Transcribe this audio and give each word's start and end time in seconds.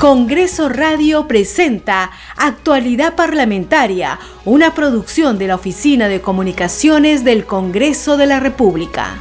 Congreso 0.00 0.70
Radio 0.70 1.28
presenta 1.28 2.10
Actualidad 2.38 3.16
Parlamentaria, 3.16 4.18
una 4.46 4.72
producción 4.72 5.36
de 5.36 5.48
la 5.48 5.56
Oficina 5.56 6.08
de 6.08 6.22
Comunicaciones 6.22 7.22
del 7.22 7.44
Congreso 7.44 8.16
de 8.16 8.24
la 8.26 8.40
República. 8.40 9.18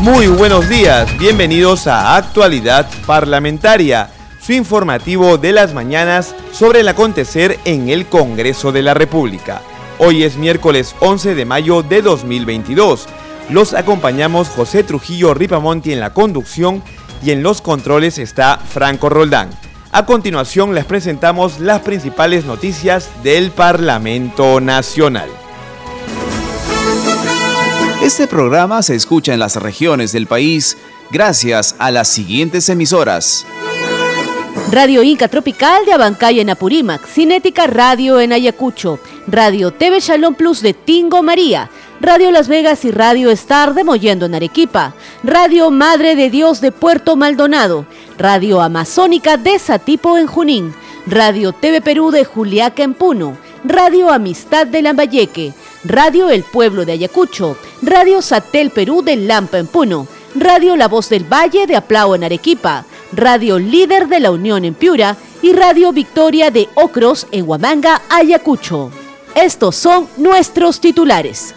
Muy 0.00 0.28
buenos 0.28 0.68
días, 0.68 1.08
bienvenidos 1.18 1.88
a 1.88 2.14
Actualidad 2.14 2.88
Parlamentaria, 3.04 4.08
su 4.40 4.52
informativo 4.52 5.38
de 5.38 5.50
las 5.50 5.74
mañanas 5.74 6.36
sobre 6.52 6.82
el 6.82 6.88
acontecer 6.88 7.58
en 7.64 7.88
el 7.88 8.06
Congreso 8.06 8.70
de 8.70 8.82
la 8.82 8.94
República. 8.94 9.60
Hoy 9.98 10.22
es 10.22 10.36
miércoles 10.36 10.94
11 11.00 11.34
de 11.34 11.44
mayo 11.44 11.82
de 11.82 12.00
2022. 12.00 13.08
Los 13.50 13.72
acompañamos 13.72 14.48
José 14.48 14.84
Trujillo 14.84 15.32
Ripamonti 15.32 15.92
en 15.92 16.00
la 16.00 16.12
conducción 16.12 16.82
y 17.22 17.30
en 17.30 17.42
los 17.42 17.62
controles 17.62 18.18
está 18.18 18.58
Franco 18.58 19.08
Roldán. 19.08 19.48
A 19.90 20.04
continuación 20.04 20.74
les 20.74 20.84
presentamos 20.84 21.58
las 21.58 21.80
principales 21.80 22.44
noticias 22.44 23.08
del 23.22 23.50
Parlamento 23.50 24.60
Nacional. 24.60 25.30
Este 28.02 28.26
programa 28.26 28.82
se 28.82 28.94
escucha 28.94 29.32
en 29.32 29.40
las 29.40 29.56
regiones 29.56 30.12
del 30.12 30.26
país 30.26 30.76
gracias 31.10 31.74
a 31.78 31.90
las 31.90 32.08
siguientes 32.08 32.68
emisoras. 32.68 33.46
Radio 34.70 35.02
Inca 35.02 35.28
Tropical 35.28 35.86
de 35.86 35.94
Abancay 35.94 36.40
en 36.40 36.50
Apurímac, 36.50 37.06
Cinética 37.06 37.66
Radio 37.66 38.20
en 38.20 38.34
Ayacucho, 38.34 39.00
Radio 39.26 39.70
TV 39.70 40.00
Shalom 40.00 40.34
Plus 40.34 40.60
de 40.60 40.74
Tingo 40.74 41.22
María, 41.22 41.70
Radio 42.00 42.30
Las 42.30 42.46
Vegas 42.46 42.84
y 42.84 42.92
Radio 42.92 43.30
Star 43.30 43.74
de 43.74 43.82
Mollendo 43.82 44.26
en 44.26 44.34
Arequipa, 44.34 44.94
Radio 45.24 45.70
Madre 45.70 46.14
de 46.14 46.30
Dios 46.30 46.60
de 46.60 46.70
Puerto 46.70 47.16
Maldonado, 47.16 47.86
Radio 48.16 48.60
Amazónica 48.60 49.36
de 49.36 49.58
Satipo 49.58 50.16
en 50.16 50.28
Junín, 50.28 50.74
Radio 51.06 51.52
TV 51.52 51.80
Perú 51.80 52.12
de 52.12 52.24
Juliaca 52.24 52.84
en 52.84 52.94
Puno, 52.94 53.36
Radio 53.64 54.10
Amistad 54.10 54.68
de 54.68 54.82
Lambayeque, 54.82 55.54
Radio 55.84 56.30
El 56.30 56.44
Pueblo 56.44 56.84
de 56.84 56.92
Ayacucho, 56.92 57.56
Radio 57.82 58.22
Satel 58.22 58.70
Perú 58.70 59.02
de 59.02 59.16
Lampa 59.16 59.58
en 59.58 59.66
Puno, 59.66 60.06
Radio 60.36 60.76
La 60.76 60.86
Voz 60.86 61.08
del 61.08 61.24
Valle 61.24 61.66
de 61.66 61.74
Aplao 61.74 62.14
en 62.14 62.22
Arequipa, 62.22 62.84
Radio 63.12 63.58
Líder 63.58 64.06
de 64.06 64.20
la 64.20 64.30
Unión 64.30 64.64
en 64.64 64.74
Piura. 64.74 65.16
Y 65.40 65.52
Radio 65.52 65.92
Victoria 65.92 66.50
de 66.50 66.68
Ocros 66.74 67.28
en 67.30 67.48
Huamanga, 67.48 68.02
Ayacucho. 68.10 68.90
Estos 69.36 69.76
son 69.76 70.08
nuestros 70.16 70.80
titulares. 70.80 71.54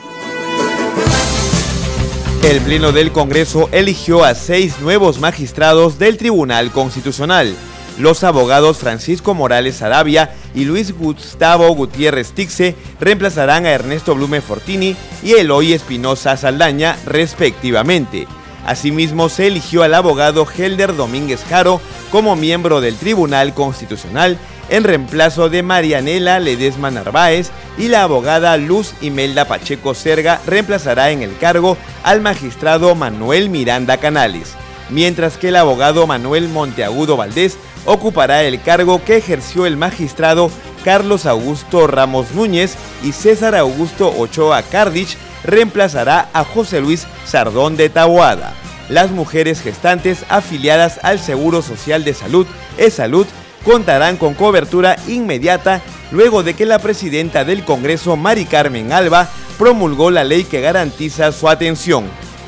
El 2.44 2.59
Pleno 2.61 2.92
del 2.92 3.11
Congreso 3.11 3.70
eligió 3.72 4.23
a 4.23 4.34
seis 4.34 4.80
nuevos 4.80 5.20
magistrados 5.20 6.00
del 6.00 6.17
Tribunal 6.17 6.72
Constitucional. 6.72 7.56
Los 8.00 8.23
abogados 8.23 8.80
Francisco 8.80 9.36
Morales 9.36 9.84
Arabia 9.84 10.34
y 10.56 10.66
Luis 10.66 10.92
Gustavo 10.92 11.69
Gutiérrez 11.75 12.31
Tixe 12.31 12.75
reemplazarán 13.00 13.67
a 13.67 13.72
Ernesto 13.72 14.16
Blume 14.16 14.42
Fortini 14.42 14.95
y 15.23 15.34
Eloy 15.34 15.73
Espinosa 15.73 16.36
Saldaña, 16.36 16.97
respectivamente. 17.06 18.28
Asimismo, 18.66 19.30
se 19.30 19.48
eligió 19.48 19.84
al 19.84 19.94
abogado 19.94 20.45
Helder 20.45 20.95
Domínguez 20.95 21.44
Jaro 21.50 21.81
como 22.12 22.36
miembro 22.36 22.81
del 22.81 22.95
Tribunal 22.95 23.53
Constitucional 23.53 24.38
en 24.70 24.84
reemplazo 24.84 25.50
de 25.50 25.64
Marianela 25.64 26.40
Ledesma 26.40 26.92
Narváez 26.92 27.52
y 27.78 27.88
la 27.88 28.03
abogada 28.03 28.56
Luz 28.58 28.94
Imelda 29.02 29.45
Pacheco 29.45 29.94
Serga 29.94 30.40
reemplazará 30.45 31.12
en 31.12 31.22
el 31.22 31.38
cargo 31.38 31.78
al 32.03 32.22
magistrado 32.22 32.95
Manuel 32.95 33.50
Miranda 33.50 33.98
Canales, 33.98 34.53
mientras 34.90 35.38
que 35.38 35.50
el 35.50 35.58
abogado 35.58 36.08
Manuel 36.08 36.48
Monteagudo 36.48 37.18
Valdés 37.18 37.58
ocupará 37.86 38.44
el 38.44 38.62
cargo 38.62 39.03
que 39.03 39.18
ejerció 39.18 39.66
el 39.66 39.75
magistrado 39.75 40.52
Carlos 40.85 41.25
Augusto 41.25 41.88
Ramos 41.88 42.31
Núñez 42.31 42.75
y 43.03 43.12
César 43.12 43.56
Augusto 43.56 44.14
Ochoa 44.18 44.62
Cardich 44.64 45.18
reemplazará 45.44 46.30
a 46.34 46.44
José 46.44 46.81
Luis 46.81 47.08
Sardón 47.25 47.78
de 47.78 47.90
Taboada. 47.90 48.53
Las 48.91 49.12
mujeres 49.12 49.62
gestantes 49.62 50.25
afiliadas 50.28 51.00
al 51.02 51.18
Seguro 51.18 51.62
Social 51.62 52.03
de 52.03 52.13
Salud, 52.13 52.46
E-Salud, 52.78 53.25
contarán 53.63 54.18
con 54.18 54.34
cobertura 54.34 54.97
inmediata 55.07 55.81
luego 56.12 56.44
de 56.44 56.56
que 56.56 56.66
la 56.66 56.78
presidenta 56.78 57.46
del 57.46 57.63
Congreso, 57.63 58.18
Mari 58.18 58.44
Carmen 58.44 58.91
Alba, 58.91 59.29
promulgó 59.57 60.12
la 60.12 60.25
ley 60.25 60.44
que 60.44 60.59
garantiza 60.59 61.31
su 61.31 61.47
atención. 61.47 62.03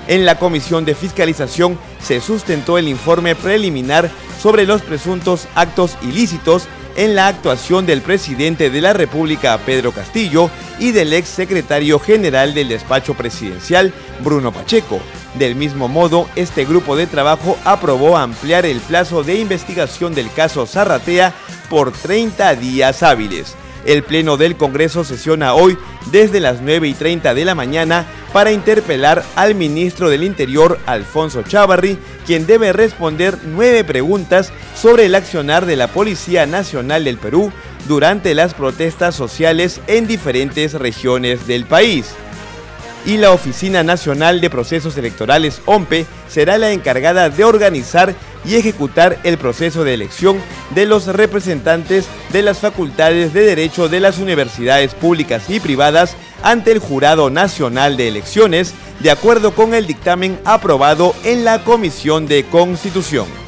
En 0.09 0.25
la 0.25 0.37
Comisión 0.37 0.83
de 0.83 0.95
Fiscalización 0.95 1.79
se 2.01 2.19
sustentó 2.19 2.77
el 2.77 2.89
informe 2.89 3.35
preliminar 3.35 4.11
sobre 4.41 4.65
los 4.65 4.81
presuntos 4.81 5.47
actos 5.55 5.95
ilícitos 6.01 6.67
en 6.95 7.15
la 7.15 7.27
actuación 7.27 7.85
del 7.85 8.01
presidente 8.01 8.69
de 8.69 8.81
la 8.81 8.93
República, 8.93 9.57
Pedro 9.59 9.91
Castillo, 9.91 10.49
y 10.79 10.91
del 10.91 11.13
ex 11.13 11.29
secretario 11.29 11.99
general 11.99 12.53
del 12.53 12.69
despacho 12.69 13.13
presidencial, 13.13 13.93
Bruno 14.23 14.51
Pacheco. 14.51 14.99
Del 15.35 15.55
mismo 15.55 15.87
modo, 15.87 16.27
este 16.35 16.65
grupo 16.65 16.95
de 16.95 17.07
trabajo 17.07 17.57
aprobó 17.63 18.17
ampliar 18.17 18.65
el 18.65 18.79
plazo 18.79 19.23
de 19.23 19.39
investigación 19.39 20.13
del 20.13 20.31
caso 20.31 20.65
Zarratea 20.65 21.33
por 21.69 21.91
30 21.91 22.55
días 22.55 23.01
hábiles. 23.01 23.55
El 23.85 24.03
Pleno 24.03 24.37
del 24.37 24.55
Congreso 24.55 25.03
sesiona 25.03 25.53
hoy 25.55 25.77
desde 26.11 26.39
las 26.39 26.61
9 26.61 26.87
y 26.87 26.93
30 26.93 27.33
de 27.33 27.45
la 27.45 27.55
mañana 27.55 28.05
para 28.33 28.51
interpelar 28.51 29.23
al 29.35 29.55
ministro 29.55 30.09
del 30.09 30.23
Interior, 30.23 30.79
Alfonso 30.87 31.43
Chávarri, 31.43 31.97
quien 32.25 32.47
debe 32.47 32.73
responder 32.73 33.37
nueve 33.45 33.83
preguntas 33.83 34.51
sobre 34.75 35.05
el 35.05 35.15
accionar 35.15 35.65
de 35.65 35.75
la 35.75 35.87
Policía 35.87 36.45
Nacional 36.47 37.05
del 37.05 37.17
Perú 37.17 37.53
durante 37.87 38.33
las 38.33 38.55
protestas 38.55 39.15
sociales 39.15 39.81
en 39.87 40.07
diferentes 40.07 40.73
regiones 40.73 41.45
del 41.47 41.65
país 41.65 42.15
y 43.05 43.17
la 43.17 43.31
Oficina 43.31 43.83
Nacional 43.83 44.41
de 44.41 44.49
Procesos 44.49 44.97
Electorales, 44.97 45.61
OMPE, 45.65 46.05
será 46.27 46.57
la 46.57 46.71
encargada 46.71 47.29
de 47.29 47.43
organizar 47.43 48.15
y 48.45 48.55
ejecutar 48.55 49.19
el 49.23 49.37
proceso 49.37 49.83
de 49.83 49.93
elección 49.93 50.37
de 50.71 50.85
los 50.85 51.07
representantes 51.07 52.05
de 52.31 52.41
las 52.41 52.59
facultades 52.59 53.33
de 53.33 53.41
Derecho 53.41 53.89
de 53.89 53.99
las 53.99 54.17
universidades 54.17 54.93
públicas 54.93 55.49
y 55.49 55.59
privadas 55.59 56.15
ante 56.43 56.71
el 56.71 56.79
Jurado 56.79 57.29
Nacional 57.29 57.97
de 57.97 58.07
Elecciones, 58.09 58.73
de 58.99 59.11
acuerdo 59.11 59.55
con 59.55 59.73
el 59.73 59.87
dictamen 59.87 60.39
aprobado 60.45 61.15
en 61.23 61.45
la 61.45 61.63
Comisión 61.63 62.27
de 62.27 62.43
Constitución. 62.45 63.42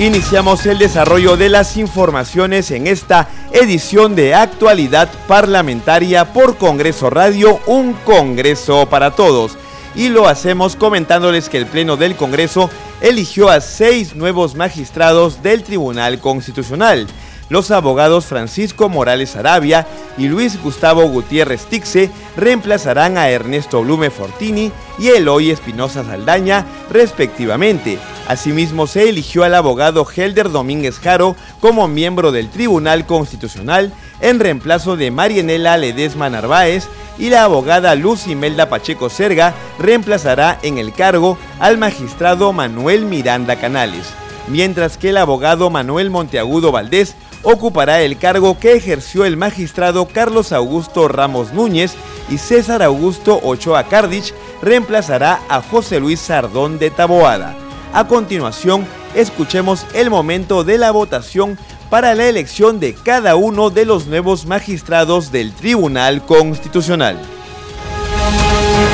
Iniciamos 0.00 0.64
el 0.64 0.78
desarrollo 0.78 1.36
de 1.36 1.50
las 1.50 1.76
informaciones 1.76 2.70
en 2.70 2.86
esta 2.86 3.28
edición 3.52 4.16
de 4.16 4.34
actualidad 4.34 5.10
parlamentaria 5.28 6.32
por 6.32 6.56
Congreso 6.56 7.10
Radio, 7.10 7.60
un 7.66 7.92
Congreso 7.92 8.86
para 8.86 9.10
todos. 9.10 9.58
Y 9.94 10.08
lo 10.08 10.26
hacemos 10.26 10.74
comentándoles 10.74 11.50
que 11.50 11.58
el 11.58 11.66
Pleno 11.66 11.98
del 11.98 12.16
Congreso 12.16 12.70
eligió 13.02 13.50
a 13.50 13.60
seis 13.60 14.16
nuevos 14.16 14.54
magistrados 14.54 15.42
del 15.42 15.64
Tribunal 15.64 16.18
Constitucional 16.18 17.06
los 17.50 17.70
abogados 17.70 18.24
Francisco 18.24 18.88
Morales 18.88 19.36
Arabia 19.36 19.86
y 20.16 20.28
Luis 20.28 20.60
Gustavo 20.62 21.02
Gutiérrez 21.08 21.66
Tixe 21.66 22.10
reemplazarán 22.36 23.18
a 23.18 23.28
Ernesto 23.28 23.82
Blume 23.82 24.10
Fortini 24.10 24.72
y 24.98 25.08
Eloy 25.08 25.50
Espinosa 25.50 26.04
Saldaña, 26.04 26.64
respectivamente. 26.90 27.98
Asimismo, 28.28 28.86
se 28.86 29.08
eligió 29.08 29.42
al 29.42 29.56
abogado 29.56 30.06
Helder 30.08 30.50
Domínguez 30.50 31.00
Jaro 31.00 31.34
como 31.60 31.88
miembro 31.88 32.30
del 32.30 32.48
Tribunal 32.48 33.04
Constitucional 33.04 33.92
en 34.20 34.38
reemplazo 34.38 34.96
de 34.96 35.10
Marianela 35.10 35.76
Ledesma 35.76 36.30
Narváez 36.30 36.86
y 37.18 37.30
la 37.30 37.42
abogada 37.42 37.96
Luz 37.96 38.28
Imelda 38.28 38.68
Pacheco 38.68 39.10
Serga 39.10 39.54
reemplazará 39.78 40.58
en 40.62 40.78
el 40.78 40.92
cargo 40.92 41.36
al 41.58 41.78
magistrado 41.78 42.52
Manuel 42.52 43.04
Miranda 43.04 43.56
Canales, 43.56 44.06
mientras 44.46 44.96
que 44.96 45.10
el 45.10 45.16
abogado 45.16 45.68
Manuel 45.68 46.10
Monteagudo 46.10 46.70
Valdés 46.70 47.16
ocupará 47.42 48.02
el 48.02 48.18
cargo 48.18 48.58
que 48.58 48.74
ejerció 48.74 49.24
el 49.24 49.36
magistrado 49.36 50.06
Carlos 50.06 50.52
Augusto 50.52 51.08
Ramos 51.08 51.52
Núñez 51.52 51.94
y 52.28 52.38
César 52.38 52.82
Augusto 52.82 53.40
Ochoa 53.42 53.84
Cardich 53.84 54.34
reemplazará 54.62 55.40
a 55.48 55.62
José 55.62 56.00
Luis 56.00 56.20
Sardón 56.20 56.78
de 56.78 56.90
Taboada. 56.90 57.56
A 57.92 58.06
continuación, 58.06 58.86
escuchemos 59.14 59.86
el 59.94 60.10
momento 60.10 60.64
de 60.64 60.78
la 60.78 60.90
votación 60.90 61.58
para 61.90 62.14
la 62.14 62.28
elección 62.28 62.78
de 62.78 62.94
cada 62.94 63.34
uno 63.34 63.70
de 63.70 63.84
los 63.84 64.06
nuevos 64.06 64.46
magistrados 64.46 65.32
del 65.32 65.52
Tribunal 65.52 66.24
Constitucional. 66.24 67.18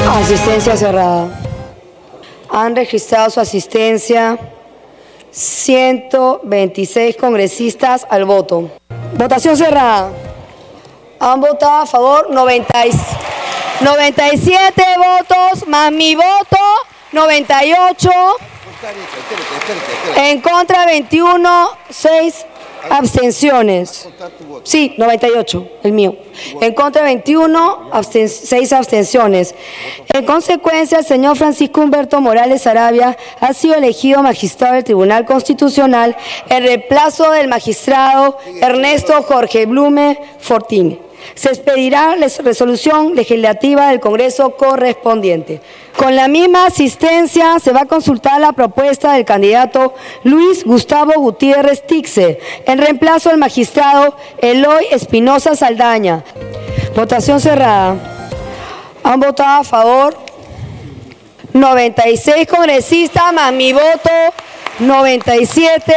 Asistencia 0.09 0.77
cerrada. 0.77 1.29
Han 2.49 2.75
registrado 2.75 3.29
su 3.29 3.41
asistencia 3.41 4.39
126 5.37 7.17
congresistas 7.19 8.07
al 8.09 8.25
voto. 8.25 8.71
Votación 9.19 9.55
cerrada. 9.55 10.11
Han 11.21 11.43
votado 11.43 11.83
a 11.83 11.87
favor 11.87 12.31
97 12.31 14.83
votos, 14.97 15.69
más 15.69 15.93
mi 15.93 16.15
voto 16.15 16.57
98. 17.13 18.11
En 20.17 20.41
contra 20.41 20.87
21, 20.87 21.69
6 21.91 22.47
abstenciones. 22.91 24.09
Sí, 24.63 24.95
98, 24.99 25.69
el 25.83 25.93
mío. 25.93 26.17
En 26.61 26.75
contra 26.75 27.03
21, 27.03 27.91
6 28.03 28.73
abstenciones. 28.73 29.55
En 30.13 30.25
consecuencia, 30.25 30.99
el 30.99 31.05
señor 31.05 31.37
Francisco 31.37 31.81
Humberto 31.81 32.21
Morales 32.21 32.67
Arabia 32.67 33.17
ha 33.41 33.53
sido 33.55 33.75
elegido 33.75 34.23
magistrado 34.23 34.75
del 34.75 34.85
Tribunal 34.85 35.25
Constitucional 35.25 36.17
en 36.49 36.63
reemplazo 36.65 37.31
del 37.31 37.49
magistrado 37.49 38.39
Ernesto 38.61 39.23
Jorge 39.23 39.67
Blume 39.67 40.19
Fortín. 40.39 41.06
Se 41.35 41.49
expedirá 41.49 42.17
la 42.17 42.29
resolución 42.43 43.15
legislativa 43.15 43.89
del 43.89 44.01
Congreso 44.01 44.57
correspondiente. 44.57 45.61
Con 45.97 46.15
la 46.15 46.29
misma 46.29 46.67
asistencia 46.67 47.59
se 47.59 47.73
va 47.73 47.83
a 47.83 47.87
consultar 47.87 48.41
la 48.41 48.53
propuesta 48.53 49.13
del 49.13 49.25
candidato 49.25 49.95
Luis 50.25 50.65
Gustavo 50.65 51.13
Gutiérrez 51.17 51.87
Tixe 51.87 52.39
en 52.67 52.79
reemplazo 52.79 53.31
del 53.31 53.39
magistrado 53.39 54.17
Eloy 54.39 54.87
Espinosa 54.91 55.57
Saldaña. 55.57 56.23
Votación 56.95 57.41
cerrada. 57.41 57.97
Han 59.03 59.21
votado 59.21 59.61
a 59.61 59.65
favor 59.65 60.17
96 61.53 62.47
congresistas 62.47 63.33
más 63.33 63.53
mi 63.53 63.73
voto 63.73 64.11
97. 64.79 65.95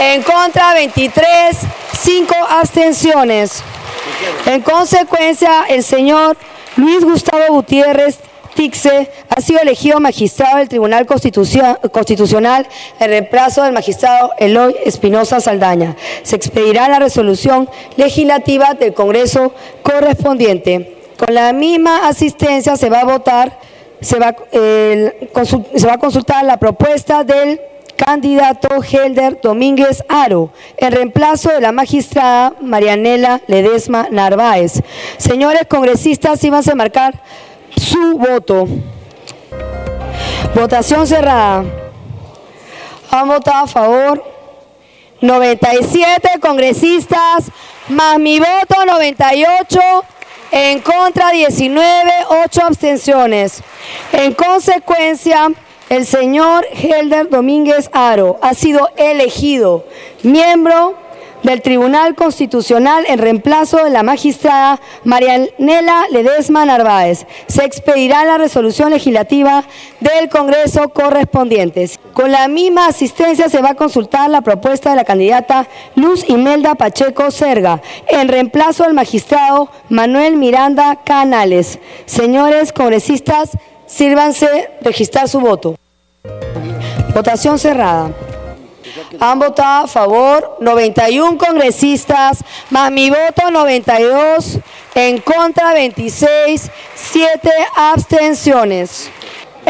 En 0.00 0.22
contra 0.22 0.74
23, 0.74 1.56
5 2.00 2.34
abstenciones. 2.50 3.62
En 4.46 4.62
consecuencia, 4.62 5.64
el 5.68 5.82
señor 5.82 6.36
Luis 6.76 7.04
Gustavo 7.04 7.44
Gutiérrez 7.48 8.18
Tixe 8.54 9.08
ha 9.28 9.40
sido 9.40 9.60
elegido 9.60 10.00
magistrado 10.00 10.58
del 10.58 10.68
Tribunal 10.68 11.06
Constitucional 11.06 12.66
en 12.98 13.08
reemplazo 13.08 13.62
del 13.62 13.72
magistrado 13.72 14.32
Eloy 14.36 14.74
Espinosa 14.84 15.40
Saldaña. 15.40 15.94
Se 16.24 16.34
expedirá 16.34 16.88
la 16.88 16.98
resolución 16.98 17.68
legislativa 17.96 18.74
del 18.74 18.94
Congreso 18.94 19.52
correspondiente. 19.82 20.96
Con 21.16 21.34
la 21.34 21.52
misma 21.52 22.08
asistencia 22.08 22.76
se 22.76 22.90
va 22.90 23.02
a 23.02 23.04
votar, 23.04 23.60
se 24.00 24.18
va, 24.18 24.34
se 24.52 25.86
va 25.86 25.92
a 25.92 25.98
consultar 25.98 26.44
la 26.44 26.56
propuesta 26.56 27.22
del 27.22 27.60
candidato 27.98 28.68
Helder 28.82 29.40
Domínguez 29.42 30.02
Aro, 30.08 30.50
en 30.76 30.92
reemplazo 30.92 31.50
de 31.50 31.60
la 31.60 31.72
magistrada 31.72 32.54
Marianela 32.60 33.42
Ledesma 33.48 34.06
Narváez. 34.10 34.80
Señores 35.18 35.62
congresistas, 35.68 36.42
iban 36.44 36.62
a 36.66 36.74
marcar 36.76 37.20
su 37.76 38.16
voto. 38.16 38.66
Votación 40.54 41.06
cerrada. 41.06 41.64
Han 43.10 43.28
votado 43.28 43.64
a 43.64 43.66
favor 43.66 44.24
97 45.20 46.38
congresistas, 46.40 47.50
más 47.88 48.18
mi 48.18 48.38
voto 48.38 48.86
98, 48.86 49.80
en 50.52 50.80
contra 50.80 51.30
19, 51.32 52.12
8 52.44 52.62
abstenciones. 52.64 53.62
En 54.12 54.34
consecuencia, 54.34 55.50
el 55.88 56.04
señor 56.04 56.66
Helder 56.72 57.30
Domínguez 57.30 57.88
Aro 57.92 58.38
ha 58.42 58.54
sido 58.54 58.88
elegido 58.96 59.84
miembro 60.22 60.94
del 61.42 61.62
Tribunal 61.62 62.14
Constitucional 62.14 63.04
en 63.06 63.18
reemplazo 63.18 63.84
de 63.84 63.90
la 63.90 64.02
magistrada 64.02 64.80
Marianela 65.04 66.04
Ledesma 66.10 66.64
Narváez. 66.64 67.26
Se 67.46 67.64
expedirá 67.64 68.24
la 68.24 68.38
resolución 68.38 68.90
legislativa 68.90 69.64
del 70.00 70.28
Congreso 70.28 70.88
correspondiente. 70.88 71.88
Con 72.12 72.32
la 72.32 72.48
misma 72.48 72.88
asistencia 72.88 73.48
se 73.48 73.62
va 73.62 73.70
a 73.70 73.74
consultar 73.76 74.28
la 74.30 74.40
propuesta 74.40 74.90
de 74.90 74.96
la 74.96 75.04
candidata 75.04 75.68
Luz 75.94 76.28
Imelda 76.28 76.74
Pacheco 76.74 77.30
Serga 77.30 77.80
en 78.08 78.28
reemplazo 78.28 78.84
del 78.84 78.94
magistrado 78.94 79.70
Manuel 79.88 80.36
Miranda 80.36 80.96
Canales. 81.04 81.78
Señores 82.04 82.72
congresistas, 82.72 83.56
sírvanse 83.88 84.70
registrar 84.82 85.28
su 85.28 85.40
voto. 85.40 85.74
Votación 87.14 87.58
cerrada. 87.58 88.12
Han 89.18 89.38
votado 89.38 89.84
a 89.84 89.88
favor 89.88 90.56
91 90.60 91.38
congresistas, 91.38 92.44
más 92.70 92.92
mi 92.92 93.10
voto 93.10 93.50
92, 93.50 94.58
en 94.94 95.20
contra 95.20 95.72
26, 95.72 96.70
7 96.94 97.50
abstenciones. 97.74 99.10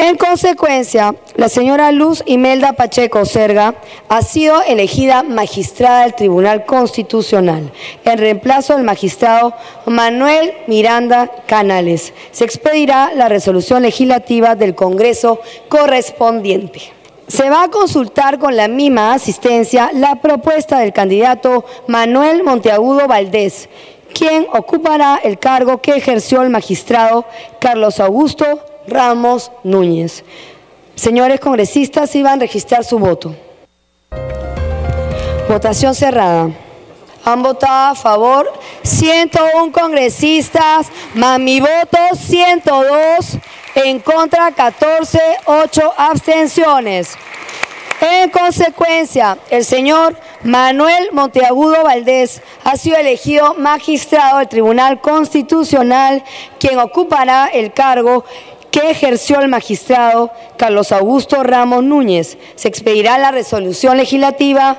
En 0.00 0.16
consecuencia, 0.16 1.16
la 1.34 1.48
señora 1.48 1.90
Luz 1.90 2.22
Imelda 2.24 2.74
Pacheco 2.74 3.24
Serga 3.24 3.74
ha 4.08 4.22
sido 4.22 4.62
elegida 4.62 5.24
magistrada 5.24 6.02
del 6.02 6.14
Tribunal 6.14 6.64
Constitucional 6.64 7.72
en 8.04 8.18
reemplazo 8.18 8.76
del 8.76 8.84
magistrado 8.84 9.54
Manuel 9.86 10.52
Miranda 10.68 11.28
Canales. 11.48 12.14
Se 12.30 12.44
expedirá 12.44 13.10
la 13.12 13.28
resolución 13.28 13.82
legislativa 13.82 14.54
del 14.54 14.76
Congreso 14.76 15.40
correspondiente. 15.68 16.80
Se 17.26 17.50
va 17.50 17.64
a 17.64 17.68
consultar 17.68 18.38
con 18.38 18.56
la 18.56 18.68
misma 18.68 19.14
asistencia 19.14 19.90
la 19.92 20.20
propuesta 20.22 20.78
del 20.78 20.92
candidato 20.92 21.64
Manuel 21.88 22.44
Monteagudo 22.44 23.08
Valdés, 23.08 23.68
quien 24.14 24.46
ocupará 24.52 25.20
el 25.24 25.40
cargo 25.40 25.82
que 25.82 25.96
ejerció 25.96 26.42
el 26.42 26.50
magistrado 26.50 27.24
Carlos 27.58 27.98
Augusto 27.98 28.60
Ramos 28.88 29.52
Núñez. 29.64 30.24
Señores 30.94 31.40
congresistas, 31.40 32.14
iban 32.16 32.38
a 32.38 32.40
registrar 32.40 32.84
su 32.84 32.98
voto. 32.98 33.34
Votación 35.48 35.94
cerrada. 35.94 36.50
Han 37.24 37.42
votado 37.42 37.92
a 37.92 37.94
favor 37.94 38.52
101 38.82 39.72
congresistas, 39.72 40.88
más 41.14 41.38
mi 41.38 41.60
voto 41.60 41.98
102, 42.14 43.38
en 43.74 44.00
contra 44.00 44.50
14, 44.50 45.20
8 45.44 45.94
abstenciones. 45.96 47.16
En 48.00 48.30
consecuencia, 48.30 49.38
el 49.50 49.64
señor 49.64 50.16
Manuel 50.44 51.10
Monteagudo 51.12 51.82
Valdés 51.82 52.42
ha 52.62 52.76
sido 52.76 52.96
elegido 52.96 53.54
magistrado 53.54 54.38
del 54.38 54.48
Tribunal 54.48 55.00
Constitucional, 55.00 56.22
quien 56.60 56.78
ocupará 56.78 57.48
el 57.52 57.72
cargo 57.72 58.24
que 58.70 58.90
ejerció 58.90 59.40
el 59.40 59.48
magistrado 59.48 60.30
Carlos 60.56 60.92
Augusto 60.92 61.42
Ramos 61.42 61.84
Núñez. 61.84 62.38
Se 62.54 62.68
expedirá 62.68 63.18
la 63.18 63.30
resolución 63.30 63.96
legislativa 63.96 64.78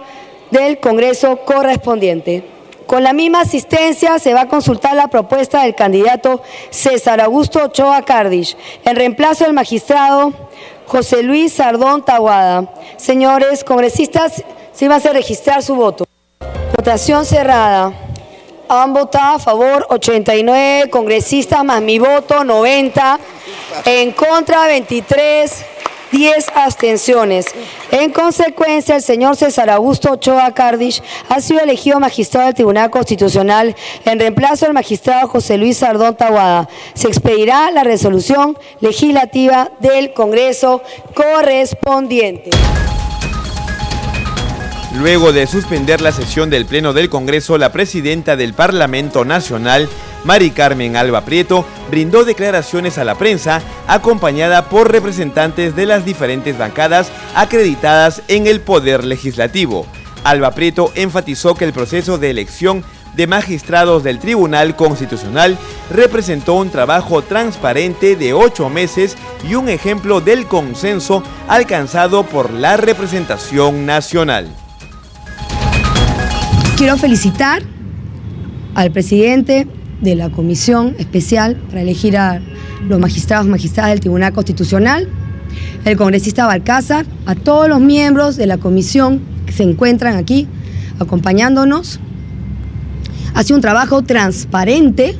del 0.51 0.79
Congreso 0.79 1.37
correspondiente. 1.45 2.43
Con 2.85 3.03
la 3.03 3.13
misma 3.13 3.41
asistencia 3.41 4.17
se 4.17 4.33
va 4.33 4.41
a 4.41 4.47
consultar 4.47 4.95
la 4.95 5.09
propuesta 5.09 5.61
del 5.61 5.75
candidato 5.75 6.41
César 6.71 7.21
Augusto 7.21 7.63
Ochoa 7.65 8.01
Cardish, 8.01 8.57
en 8.83 8.95
reemplazo 8.95 9.43
del 9.43 9.53
magistrado 9.53 10.33
José 10.87 11.21
Luis 11.21 11.53
Sardón 11.53 12.03
Taguada. 12.03 12.73
Señores 12.97 13.63
congresistas, 13.63 14.43
se 14.73 14.87
va 14.87 14.95
a 14.95 15.13
registrar 15.13 15.61
su 15.61 15.75
voto. 15.75 16.05
Votación 16.75 17.25
cerrada. 17.25 17.93
Han 18.67 18.93
votado 18.93 19.35
a 19.35 19.39
favor 19.39 19.85
89 19.89 20.89
congresistas 20.89 21.63
más 21.63 21.81
mi 21.81 21.99
voto 21.99 22.43
90, 22.43 23.19
en 23.85 24.11
contra 24.11 24.67
23, 24.67 25.65
10 26.11 26.47
abstenciones. 26.55 27.45
En 27.91 28.11
consecuencia, 28.11 28.95
el 28.95 29.01
señor 29.01 29.35
César 29.35 29.69
Augusto 29.69 30.11
Ochoa 30.13 30.53
Cardish 30.53 31.01
ha 31.29 31.39
sido 31.41 31.61
elegido 31.61 31.99
magistrado 31.99 32.47
del 32.47 32.55
Tribunal 32.55 32.89
Constitucional 32.89 33.75
en 34.05 34.19
reemplazo 34.19 34.65
del 34.65 34.73
magistrado 34.73 35.27
José 35.27 35.57
Luis 35.57 35.77
Sardón 35.77 36.15
Tahuada. 36.15 36.67
Se 36.93 37.07
expedirá 37.07 37.69
la 37.71 37.83
resolución 37.83 38.57
legislativa 38.81 39.71
del 39.79 40.13
Congreso 40.13 40.81
correspondiente. 41.13 42.49
Luego 44.97 45.31
de 45.31 45.45
suspender 45.45 46.01
la 46.01 46.11
sesión 46.11 46.49
del 46.49 46.65
Pleno 46.65 46.93
del 46.93 47.09
Congreso, 47.09 47.59
la 47.59 47.71
presidenta 47.71 48.35
del 48.35 48.55
Parlamento 48.55 49.23
Nacional, 49.23 49.87
Mari 50.23 50.51
Carmen 50.51 50.95
Alba 50.95 51.21
Prieto, 51.21 51.65
brindó 51.89 52.25
declaraciones 52.25 52.97
a 52.97 53.03
la 53.03 53.15
prensa, 53.15 53.61
acompañada 53.87 54.69
por 54.69 54.91
representantes 54.91 55.75
de 55.75 55.85
las 55.85 56.05
diferentes 56.05 56.57
bancadas 56.57 57.11
acreditadas 57.35 58.21
en 58.27 58.47
el 58.47 58.61
Poder 58.61 59.03
Legislativo. 59.03 59.85
Alba 60.23 60.51
Prieto 60.51 60.91
enfatizó 60.95 61.55
que 61.55 61.65
el 61.65 61.73
proceso 61.73 62.17
de 62.17 62.29
elección 62.29 62.83
de 63.15 63.27
magistrados 63.27 64.03
del 64.03 64.19
Tribunal 64.19 64.75
Constitucional 64.75 65.57
representó 65.89 66.53
un 66.55 66.69
trabajo 66.69 67.21
transparente 67.21 68.15
de 68.15 68.33
ocho 68.33 68.69
meses 68.69 69.17
y 69.49 69.55
un 69.55 69.69
ejemplo 69.69 70.21
del 70.21 70.45
consenso 70.45 71.23
alcanzado 71.47 72.23
por 72.23 72.51
la 72.51 72.77
representación 72.77 73.85
nacional. 73.85 74.47
Quiero 76.77 76.97
felicitar 76.97 77.63
al 78.75 78.91
presidente 78.91 79.67
de 80.01 80.15
la 80.15 80.29
comisión 80.29 80.95
especial 80.97 81.55
para 81.69 81.81
elegir 81.81 82.17
a 82.17 82.41
los 82.87 82.99
magistrados 82.99 83.47
magistradas 83.47 83.91
del 83.91 83.99
Tribunal 83.99 84.33
Constitucional, 84.33 85.07
el 85.85 85.97
congresista 85.97 86.45
Balcázar, 86.45 87.05
a 87.25 87.35
todos 87.35 87.67
los 87.67 87.79
miembros 87.81 88.37
de 88.37 88.47
la 88.47 88.57
comisión 88.57 89.21
que 89.45 89.51
se 89.51 89.63
encuentran 89.63 90.15
aquí 90.15 90.47
acompañándonos. 90.99 91.99
Ha 93.33 93.43
sido 93.43 93.57
un 93.57 93.61
trabajo 93.61 94.01
transparente, 94.01 95.15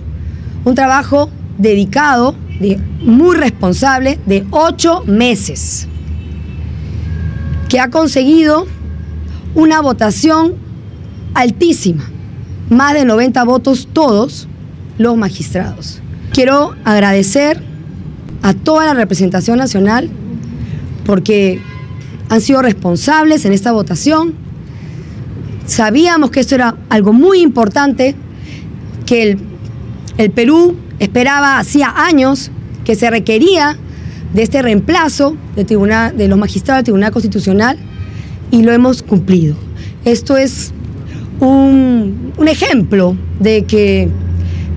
un 0.66 0.76
trabajo 0.76 1.30
dedicado, 1.58 2.36
muy 3.02 3.38
responsable, 3.38 4.20
de 4.26 4.46
ocho 4.52 5.04
meses, 5.06 5.88
que 7.70 7.80
ha 7.80 7.90
conseguido 7.90 8.68
una 9.56 9.82
votación 9.82 10.56
altísima, 11.34 12.10
más 12.70 12.94
de 12.94 13.06
90 13.06 13.44
votos 13.46 13.88
todos 13.94 14.49
los 15.00 15.18
magistrados. 15.18 16.02
Quiero 16.32 16.76
agradecer 16.84 17.64
a 18.44 18.54
toda 18.54 18.86
la 18.86 18.94
representación 18.94 19.58
nacional 19.58 20.10
porque 21.06 21.60
han 22.28 22.42
sido 22.42 22.62
responsables 22.62 23.46
en 23.46 23.54
esta 23.54 23.72
votación. 23.72 24.36
Sabíamos 25.66 26.32
que 26.32 26.42
esto 26.42 26.54
era 26.54 26.76
algo 26.90 27.14
muy 27.14 27.40
importante, 27.40 28.14
que 29.06 29.38
el, 30.18 30.32
Perú 30.32 30.76
esperaba 31.00 31.58
hacía 31.60 31.94
años 31.96 32.52
que 32.84 32.96
se 32.96 33.10
requería 33.10 33.78
de 34.34 34.44
este 34.44 34.62
reemplazo 34.62 35.38
de, 35.56 35.64
de 35.64 36.28
los 36.28 36.38
magistrados 36.38 36.80
del 36.80 36.86
Tribunal 36.86 37.12
Constitucional 37.12 37.78
y 38.52 38.64
lo 38.64 38.74
hemos 38.74 39.02
cumplido. 39.02 39.56
Esto 40.04 40.36
es 40.36 40.74
un 41.40 42.34
ejemplo 42.48 43.16
de 43.40 43.64
que 43.64 44.10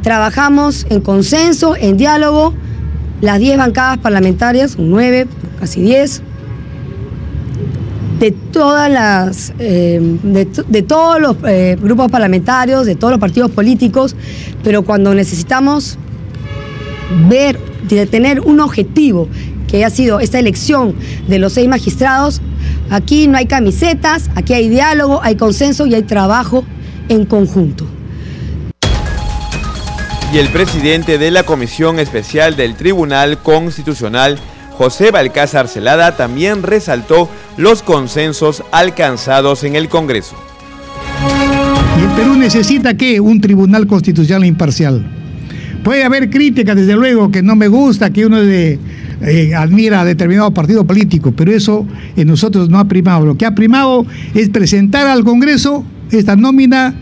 trabajamos 0.03 0.87
en 0.91 1.01
consenso, 1.01 1.77
en 1.77 1.97
diálogo, 1.97 2.55
las 3.21 3.39
10 3.39 3.57
bancadas 3.57 3.99
parlamentarias, 3.99 4.77
9, 4.79 5.27
casi 5.61 5.81
10, 5.81 6.23
de 8.19 8.31
todas 8.31 8.91
las 8.91 9.53
eh, 9.59 10.01
de, 10.23 10.83
todos 10.83 11.21
los 11.21 11.37
eh, 11.47 11.77
grupos 11.81 12.11
parlamentarios, 12.11 12.87
de 12.87 12.95
todos 12.95 13.13
los 13.13 13.21
partidos 13.21 13.51
políticos, 13.51 14.15
pero 14.63 14.83
cuando 14.83 15.15
necesitamos 15.15 15.99
ver, 17.29 17.59
de 17.89 18.07
tener 18.07 18.41
un 18.41 18.61
objetivo 18.61 19.29
que 19.67 19.85
ha 19.85 19.91
sido 19.91 20.21
esta 20.21 20.39
elección 20.39 20.95
de 21.27 21.39
los 21.39 21.55
seis 21.55 21.69
magistrados, 21.69 22.41
aquí 22.91 23.27
no 23.27 23.39
hay 23.39 23.47
camisetas, 23.47 24.31
aquí 24.35 24.53
hay 24.53 24.69
diálogo, 24.69 25.21
hay 25.23 25.37
consenso 25.37 25.87
y 25.87 25.95
hay 25.95 26.03
trabajo 26.03 26.65
en 27.09 27.25
conjunto. 27.25 27.87
Y 30.33 30.39
el 30.39 30.49
presidente 30.49 31.19
de 31.19 31.31
la 31.31 31.43
Comisión 31.43 31.99
Especial 31.99 32.57
del 32.57 32.75
Tribunal 32.75 33.43
Constitucional, 33.43 34.39
José 34.71 35.11
Balcázar 35.11 35.69
Celada, 35.69 36.17
también 36.17 36.63
resaltó 36.63 37.29
los 37.59 37.83
consensos 37.83 38.65
alcanzados 38.73 39.63
en 39.63 39.77
el 39.77 39.91
Congreso. 39.91 40.35
Y 41.99 42.03
el 42.03 42.11
Perú 42.13 42.37
necesita 42.37 42.97
que 42.97 43.21
un 43.21 43.43
tribunal 43.43 43.87
constitucional 43.87 44.47
imparcial. 44.47 45.05
Puede 45.85 46.03
haber 46.03 46.31
críticas, 46.31 46.77
desde 46.77 46.95
luego, 46.95 47.31
que 47.31 47.43
no 47.43 47.55
me 47.55 47.69
gusta, 47.69 48.09
que 48.09 48.25
uno 48.25 48.41
de, 48.41 48.79
eh, 49.21 49.55
admira 49.55 50.01
a 50.01 50.05
determinado 50.07 50.55
partido 50.55 50.87
político, 50.87 51.33
pero 51.33 51.53
eso 51.53 51.87
en 52.17 52.27
nosotros 52.27 52.71
no 52.71 52.79
ha 52.79 52.87
primado. 52.87 53.27
Lo 53.27 53.37
que 53.37 53.45
ha 53.45 53.55
primado 53.55 54.07
es 54.33 54.49
presentar 54.49 55.07
al 55.09 55.25
Congreso 55.25 55.85
esta 56.11 56.37
nómina 56.37 56.95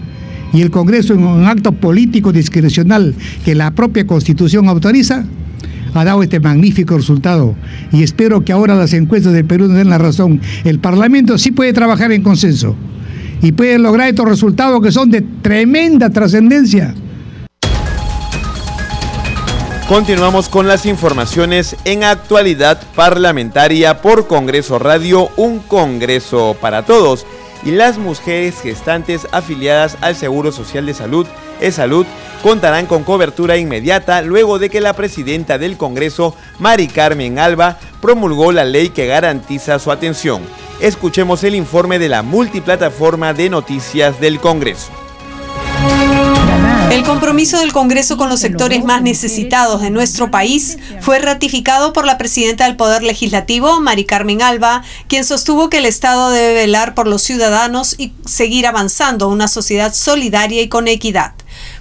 y 0.53 0.63
el 0.63 0.71
Congreso 0.71 1.15
en 1.15 1.25
un 1.25 1.47
acto 1.47 1.73
político 1.73 2.33
discrecional 2.33 3.15
que 3.45 3.55
la 3.55 3.71
propia 3.73 4.07
Constitución 4.07 4.69
autoriza, 4.69 5.25
ha 5.95 6.05
dado 6.05 6.23
este 6.23 6.41
magnífico 6.41 6.97
resultado. 6.97 7.55
Y 7.93 8.03
espero 8.03 8.45
que 8.45 8.53
ahora 8.53 8.75
las 8.75 8.93
encuestas 8.93 9.33
del 9.33 9.45
Perú 9.45 9.67
nos 9.67 9.77
den 9.77 9.91
la 9.91 9.99
razón. 9.99 10.41
El 10.65 10.79
Parlamento 10.79 11.39
sí 11.39 11.51
puede 11.51 11.73
trabajar 11.73 12.13
en 12.13 12.23
consenso 12.23 12.77
y 13.43 13.53
puede 13.53 13.79
lograr 13.79 14.09
estos 14.09 14.29
resultados 14.29 14.83
que 14.83 14.93
son 14.93 15.11
de 15.11 15.23
tremenda 15.43 16.11
trascendencia. 16.11 16.95
Continuamos 19.89 20.49
con 20.49 20.69
las 20.69 20.87
informaciones 20.87 21.75
en 21.85 22.05
actualidad 22.05 22.81
parlamentaria 22.95 24.01
por 24.01 24.29
Congreso 24.29 24.79
Radio, 24.79 25.31
un 25.37 25.59
Congreso 25.59 26.57
para 26.61 26.85
todos 26.85 27.27
y 27.65 27.73
las 27.73 27.99
mujeres 27.99 28.61
gestantes 28.61 29.27
afiliadas 29.33 29.97
al 30.01 30.17
Seguro 30.17 30.53
Social 30.53 30.87
de 30.87 30.95
Salud, 30.95 31.27
E-Salud, 31.61 32.07
contarán 32.43 32.87
con 32.87 33.05
cobertura 33.05 33.57
inmediata 33.57 34.23
luego 34.23 34.59
de 34.59 34.71
que 34.71 34.81
la 34.81 34.95
presidenta 34.95 35.59
del 35.59 35.77
Congreso, 35.77 36.35
Mari 36.59 36.89
Carmen 36.89 37.39
Alba, 37.39 37.79
promulgó 38.01 38.53
la 38.53 38.65
ley 38.65 38.89
que 38.89 39.07
garantiza 39.07 39.79
su 39.79 39.91
atención. 39.93 40.43
Escuchemos 40.81 41.45
el 41.45 41.55
informe 41.55 41.99
de 41.99 42.09
la 42.09 42.23
multiplataforma 42.23 43.35
de 43.35 43.51
noticias 43.51 44.19
del 44.21 44.41
Congreso. 44.41 44.91
El 46.91 47.05
compromiso 47.05 47.61
del 47.61 47.73
Congreso 47.73 48.17
con 48.17 48.29
los 48.29 48.41
sectores 48.41 48.83
más 48.83 49.01
necesitados 49.01 49.81
de 49.81 49.91
nuestro 49.91 50.33
país 50.33 50.77
fue 50.99 51.21
ratificado 51.21 51.93
por 51.93 52.05
la 52.05 52.19
presidenta 52.19 52.65
del 52.65 52.75
Poder 52.75 53.05
Legislativo, 53.05 53.81
Mari 53.81 54.05
Carmen 54.05 54.43
Alba, 54.43 54.83
quien 55.07 55.25
sostuvo 55.25 55.71
que 55.71 55.79
el 55.79 55.87
Estado 55.87 56.31
debe 56.31 56.53
velar 56.53 56.97
por 56.97 57.07
los 57.07 57.23
ciudadanos 57.23 57.95
y 57.97 58.13
seguir 58.27 58.67
avanzando 58.67 59.27
a 59.27 59.29
una 59.29 59.47
sociedad 59.47 59.95
solidaria 59.95 60.63
y 60.63 60.69
con 60.69 60.89
equidad. 60.89 61.33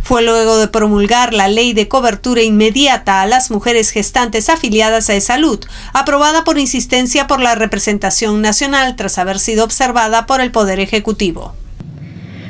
Fue 0.04 0.22
luego 0.22 0.60
de 0.60 0.68
promulgar 0.68 1.34
la 1.34 1.48
ley 1.48 1.74
de 1.74 1.88
cobertura 1.88 2.44
inmediata 2.44 3.24
a 3.24 3.26
las 3.26 3.50
mujeres 3.50 3.90
gestantes 3.90 4.48
afiliadas 4.48 5.10
a 5.10 5.20
salud, 5.22 5.60
aprobada 5.92 6.44
por 6.44 6.60
insistencia 6.60 7.26
por 7.26 7.42
la 7.42 7.56
representación 7.56 8.44
nacional 8.44 8.96
tras 8.96 9.18
haber 9.18 9.40
sido 9.40 9.64
observada 9.64 10.28
por 10.28 10.40
el 10.40 10.52
Poder 10.52 10.80
Ejecutivo. 10.80 11.56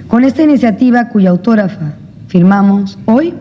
Con 0.10 0.26
esta 0.26 0.44
iniciativa 0.44 1.08
cuya 1.08 1.30
autógrafa 1.30 1.94
firmamos 2.30 2.98
hoy, 3.06 3.34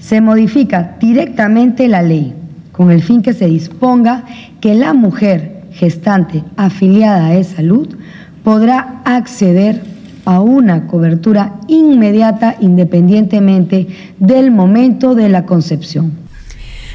se 0.00 0.20
modifica 0.20 0.96
directamente 0.98 1.86
la 1.86 2.02
ley 2.02 2.34
con 2.72 2.90
el 2.90 3.02
fin 3.02 3.20
que 3.20 3.34
se 3.34 3.46
disponga 3.46 4.24
que 4.60 4.74
la 4.74 4.94
mujer 4.94 5.64
gestante 5.70 6.42
afiliada 6.56 7.28
a 7.28 7.44
salud 7.44 7.94
podrá 8.42 9.02
acceder 9.04 9.82
a 10.24 10.40
una 10.40 10.86
cobertura 10.86 11.56
inmediata 11.68 12.56
independientemente 12.60 13.86
del 14.18 14.50
momento 14.50 15.14
de 15.14 15.28
la 15.28 15.44
concepción. 15.44 16.12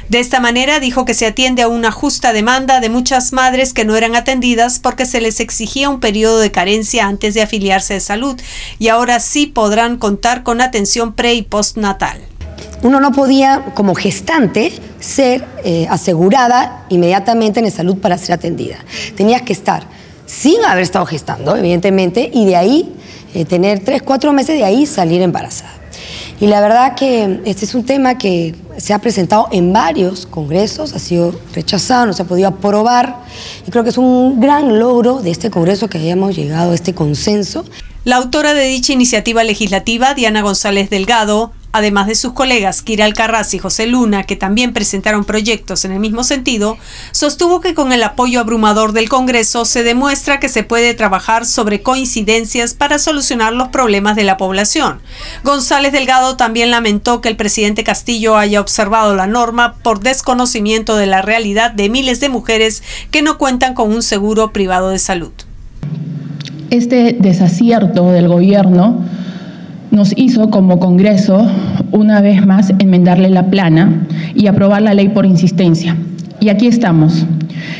De 0.08 0.20
esta 0.20 0.38
manera 0.38 0.78
dijo 0.78 1.04
que 1.04 1.14
se 1.14 1.26
atiende 1.26 1.62
a 1.62 1.68
una 1.68 1.90
justa 1.90 2.32
demanda 2.32 2.78
de 2.78 2.88
muchas 2.88 3.32
madres 3.32 3.72
que 3.72 3.84
no 3.84 3.96
eran 3.96 4.14
atendidas 4.14 4.78
porque 4.78 5.04
se 5.04 5.20
les 5.20 5.40
exigía 5.40 5.90
un 5.90 5.98
periodo 5.98 6.38
de 6.38 6.52
carencia 6.52 7.06
antes 7.06 7.34
de 7.34 7.42
afiliarse 7.42 7.94
a 7.94 8.00
salud 8.00 8.40
y 8.78 8.88
ahora 8.88 9.18
sí 9.18 9.46
podrán 9.46 9.96
contar 9.96 10.44
con 10.44 10.60
atención 10.60 11.12
pre 11.12 11.34
y 11.34 11.42
postnatal. 11.42 12.20
Uno 12.82 13.00
no 13.00 13.10
podía, 13.10 13.64
como 13.74 13.96
gestante, 13.96 14.72
ser 15.00 15.44
eh, 15.64 15.88
asegurada 15.90 16.86
inmediatamente 16.88 17.58
en 17.58 17.70
salud 17.72 17.96
para 17.96 18.16
ser 18.16 18.34
atendida. 18.34 18.76
Tenías 19.16 19.42
que 19.42 19.52
estar 19.52 19.88
sin 20.26 20.64
haber 20.64 20.84
estado 20.84 21.06
gestando, 21.06 21.56
evidentemente, 21.56 22.30
y 22.32 22.44
de 22.46 22.56
ahí 22.56 22.94
eh, 23.34 23.44
tener 23.44 23.80
tres, 23.80 24.02
cuatro 24.02 24.32
meses 24.32 24.56
de 24.56 24.64
ahí 24.64 24.86
salir 24.86 25.20
embarazada. 25.22 25.72
Y 26.38 26.48
la 26.48 26.60
verdad 26.60 26.94
que 26.94 27.40
este 27.46 27.64
es 27.64 27.74
un 27.74 27.84
tema 27.84 28.18
que 28.18 28.54
se 28.76 28.92
ha 28.92 28.98
presentado 28.98 29.48
en 29.52 29.72
varios 29.72 30.26
congresos, 30.26 30.92
ha 30.92 30.98
sido 30.98 31.34
rechazado, 31.54 32.06
no 32.06 32.12
se 32.12 32.22
ha 32.22 32.26
podido 32.26 32.48
aprobar. 32.48 33.20
Y 33.66 33.70
creo 33.70 33.84
que 33.84 33.90
es 33.90 33.98
un 33.98 34.38
gran 34.38 34.78
logro 34.78 35.22
de 35.22 35.30
este 35.30 35.50
congreso 35.50 35.88
que 35.88 35.96
hayamos 35.98 36.36
llegado 36.36 36.72
a 36.72 36.74
este 36.74 36.94
consenso. 36.94 37.64
La 38.04 38.16
autora 38.16 38.52
de 38.52 38.66
dicha 38.66 38.92
iniciativa 38.92 39.44
legislativa, 39.44 40.14
Diana 40.14 40.42
González 40.42 40.90
Delgado, 40.90 41.52
además 41.72 42.06
de 42.06 42.14
sus 42.14 42.32
colegas 42.32 42.82
Kira 42.82 43.04
Alcarraz 43.04 43.54
y 43.54 43.58
José 43.58 43.86
Luna, 43.86 44.24
que 44.24 44.36
también 44.36 44.72
presentaron 44.72 45.24
proyectos 45.24 45.84
en 45.84 45.92
el 45.92 46.00
mismo 46.00 46.24
sentido, 46.24 46.78
sostuvo 47.12 47.60
que 47.60 47.74
con 47.74 47.92
el 47.92 48.02
apoyo 48.02 48.40
abrumador 48.40 48.92
del 48.92 49.08
Congreso 49.08 49.64
se 49.64 49.82
demuestra 49.82 50.40
que 50.40 50.48
se 50.48 50.62
puede 50.62 50.94
trabajar 50.94 51.46
sobre 51.46 51.82
coincidencias 51.82 52.74
para 52.74 52.98
solucionar 52.98 53.52
los 53.52 53.68
problemas 53.68 54.16
de 54.16 54.24
la 54.24 54.36
población. 54.36 55.00
González 55.44 55.92
Delgado 55.92 56.36
también 56.36 56.70
lamentó 56.70 57.20
que 57.20 57.28
el 57.28 57.36
presidente 57.36 57.84
Castillo 57.84 58.36
haya 58.36 58.60
observado 58.60 59.14
la 59.14 59.26
norma 59.26 59.76
por 59.82 60.00
desconocimiento 60.00 60.96
de 60.96 61.06
la 61.06 61.22
realidad 61.22 61.70
de 61.72 61.88
miles 61.88 62.20
de 62.20 62.28
mujeres 62.28 62.82
que 63.10 63.22
no 63.22 63.38
cuentan 63.38 63.74
con 63.74 63.92
un 63.92 64.02
seguro 64.02 64.52
privado 64.52 64.90
de 64.90 64.98
salud. 64.98 65.32
Este 66.70 67.16
desacierto 67.18 68.10
del 68.10 68.28
gobierno 68.28 69.04
nos 69.90 70.12
hizo 70.16 70.50
como 70.50 70.78
Congreso 70.78 71.46
una 71.92 72.20
vez 72.20 72.44
más 72.44 72.72
enmendarle 72.78 73.30
la 73.30 73.46
plana 73.46 74.06
y 74.34 74.46
aprobar 74.46 74.82
la 74.82 74.94
ley 74.94 75.08
por 75.08 75.26
insistencia. 75.26 75.96
Y 76.38 76.50
aquí 76.50 76.66
estamos, 76.66 77.26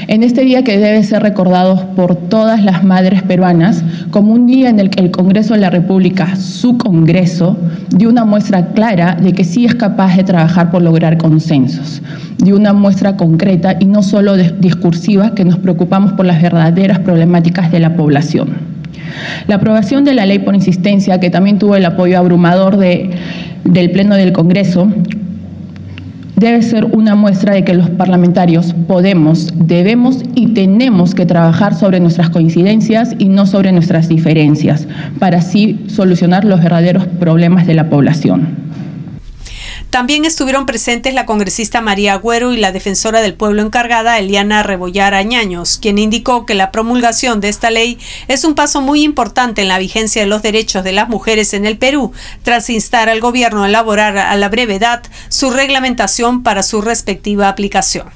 en 0.09 0.23
este 0.23 0.43
día 0.43 0.65
que 0.65 0.79
debe 0.79 1.03
ser 1.03 1.23
recordado 1.23 1.91
por 1.95 2.17
todas 2.17 2.65
las 2.65 2.85
madres 2.85 3.23
peruanas 3.23 3.85
como 4.11 4.33
un 4.33 4.47
día 4.47 4.71
en 4.71 4.81
el 4.81 4.89
que 4.89 5.03
el 5.03 5.11
Congreso 5.11 5.55
de 5.55 5.61
la 5.61 5.71
República, 5.71 6.37
su 6.37 6.79
Congreso, 6.79 7.57
dio 7.91 8.09
una 8.09 8.25
muestra 8.25 8.69
clara 8.69 9.17
de 9.21 9.33
que 9.33 9.45
sí 9.45 9.67
es 9.67 9.75
capaz 9.75 10.17
de 10.17 10.25
trabajar 10.25 10.71
por 10.71 10.81
lograr 10.81 11.19
consensos, 11.19 12.03
dio 12.39 12.57
una 12.57 12.73
muestra 12.73 13.17
concreta 13.17 13.77
y 13.79 13.85
no 13.85 14.03
solo 14.03 14.37
discursiva 14.37 15.35
que 15.35 15.45
nos 15.45 15.59
preocupamos 15.59 16.13
por 16.13 16.25
las 16.25 16.41
verdaderas 16.41 17.01
problemáticas 17.01 17.71
de 17.71 17.81
la 17.81 17.95
población. 17.95 18.76
La 19.47 19.57
aprobación 19.57 20.05
de 20.05 20.15
la 20.15 20.27
ley 20.27 20.39
por 20.39 20.55
insistencia, 20.55 21.21
que 21.21 21.31
también 21.31 21.59
tuvo 21.59 21.77
el 21.77 21.85
apoyo 21.85 22.19
abrumador 22.19 22.77
de, 22.77 23.11
del 23.65 23.91
Pleno 23.91 24.15
del 24.17 24.33
Congreso, 24.33 24.89
debe 26.37 26.61
ser 26.63 26.85
una 26.85 27.15
muestra 27.15 27.55
de 27.55 27.65
que 27.65 27.75
los 27.75 27.89
parlamentarios 27.89 28.75
podemos, 28.87 29.53
debemos 29.55 30.23
y 30.35 30.49
tenemos 30.49 31.15
que 31.15 31.25
trabajar 31.25 31.75
sobre 31.75 31.99
nuestras 31.99 32.29
coincidencias 32.29 33.15
y 33.19 33.29
no 33.29 33.47
sobre 33.47 33.73
nuestras 33.73 34.09
diferencias, 34.09 34.87
para 35.19 35.39
así 35.39 35.85
solucionar 35.87 36.45
los 36.45 36.63
verdaderos 36.63 37.07
problemas 37.07 37.67
de 37.67 37.75
la 37.75 37.89
población. 37.89 38.66
También 39.91 40.25
estuvieron 40.25 40.67
presentes 40.67 41.15
la 41.15 41.27
congresista 41.27 41.81
María 41.81 42.15
Agüero 42.15 42.53
y 42.53 42.59
la 42.59 42.73
defensora 42.73 43.21
del 43.21 43.35
pueblo 43.35 43.63
encargada 43.63 44.19
Eliana 44.19 44.63
Rebollar 44.63 45.15
Añaños, 45.15 45.79
quien 45.81 45.99
indicó 45.99 46.45
que 46.45 46.55
la 46.55 46.71
promulgación 46.71 47.41
de 47.41 47.49
esta 47.49 47.71
ley 47.71 47.99
es 48.29 48.45
un 48.45 48.55
paso 48.55 48.81
muy 48.81 49.03
importante 49.03 49.63
en 49.63 49.69
la 49.69 49.79
vigencia 49.79 50.23
de 50.23 50.29
los 50.29 50.43
derechos 50.43 50.85
de 50.85 50.93
las 50.93 51.09
mujeres 51.09 51.55
en 51.55 51.67
el 51.67 51.79
Perú, 51.79 52.13
tras 52.43 52.69
instar 52.69 53.09
al 53.09 53.21
gobierno 53.21 53.63
a 53.63 53.69
elaborar 53.69 54.19
a 54.19 54.37
la 54.37 54.49
brevedad 54.49 55.03
su 55.29 55.51
reglamentación 55.51 56.43
para 56.43 56.63
su 56.63 56.83
respectiva 56.83 57.49
aplicación. 57.49 58.09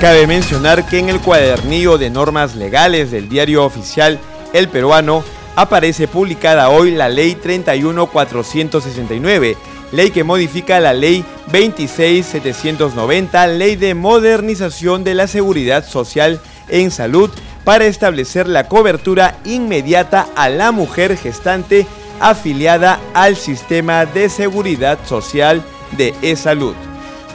Cabe 0.00 0.26
mencionar 0.26 0.84
que 0.86 0.98
en 0.98 1.08
el 1.08 1.20
cuadernillo 1.20 1.98
de 1.98 2.10
normas 2.10 2.56
legales 2.56 3.12
del 3.12 3.28
diario 3.28 3.64
oficial 3.64 4.18
El 4.52 4.68
Peruano 4.68 5.22
aparece 5.56 6.06
publicada 6.08 6.68
hoy 6.68 6.90
la 6.92 7.08
Ley 7.08 7.34
31469, 7.34 9.56
ley 9.92 10.10
que 10.10 10.24
modifica 10.24 10.80
la 10.80 10.92
Ley 10.92 11.24
26790, 11.52 13.46
Ley 13.48 13.76
de 13.76 13.94
Modernización 13.94 15.04
de 15.04 15.14
la 15.14 15.26
Seguridad 15.26 15.86
Social 15.86 16.40
en 16.68 16.90
Salud, 16.90 17.30
para 17.64 17.84
establecer 17.84 18.48
la 18.48 18.68
cobertura 18.68 19.36
inmediata 19.44 20.26
a 20.34 20.48
la 20.48 20.72
mujer 20.72 21.16
gestante 21.16 21.86
afiliada 22.20 23.00
al 23.14 23.36
sistema 23.36 24.06
de 24.06 24.28
seguridad 24.28 24.98
social 25.06 25.62
de 25.96 26.14
e-salud. 26.22 26.74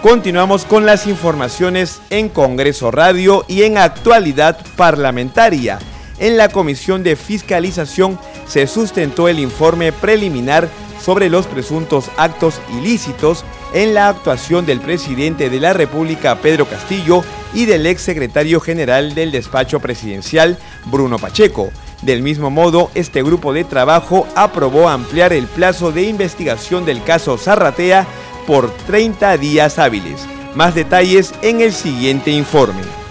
Continuamos 0.01 0.65
con 0.65 0.85
las 0.85 1.07
informaciones 1.07 2.01
en 2.09 2.27
Congreso 2.29 2.91
Radio 2.91 3.45
y 3.47 3.63
en 3.63 3.77
actualidad 3.77 4.57
parlamentaria 4.75 5.79
en 6.19 6.37
la 6.37 6.49
Comisión 6.49 7.03
de 7.03 7.15
Fiscalización 7.15 8.19
se 8.47 8.67
sustentó 8.67 9.27
el 9.27 9.39
informe 9.39 9.91
preliminar 9.91 10.69
sobre 11.01 11.29
los 11.29 11.45
presuntos 11.47 12.09
actos 12.17 12.59
ilícitos 12.73 13.45
en 13.73 13.93
la 13.93 14.09
actuación 14.09 14.65
del 14.65 14.79
presidente 14.79 15.49
de 15.49 15.59
la 15.59 15.73
República, 15.73 16.37
Pedro 16.37 16.65
Castillo, 16.65 17.23
y 17.53 17.65
del 17.65 17.85
ex 17.85 18.01
secretario 18.01 18.59
general 18.59 19.15
del 19.15 19.31
despacho 19.31 19.79
presidencial, 19.79 20.57
Bruno 20.85 21.17
Pacheco. 21.17 21.69
Del 22.01 22.21
mismo 22.21 22.49
modo, 22.49 22.91
este 22.93 23.23
grupo 23.23 23.53
de 23.53 23.63
trabajo 23.63 24.27
aprobó 24.35 24.89
ampliar 24.89 25.33
el 25.33 25.47
plazo 25.47 25.91
de 25.91 26.03
investigación 26.03 26.85
del 26.85 27.03
caso 27.03 27.37
Zarratea 27.37 28.05
por 28.45 28.71
30 28.71 29.37
días 29.37 29.79
hábiles. 29.79 30.25
Más 30.55 30.75
detalles 30.75 31.33
en 31.41 31.61
el 31.61 31.73
siguiente 31.73 32.31
informe. 32.31 33.06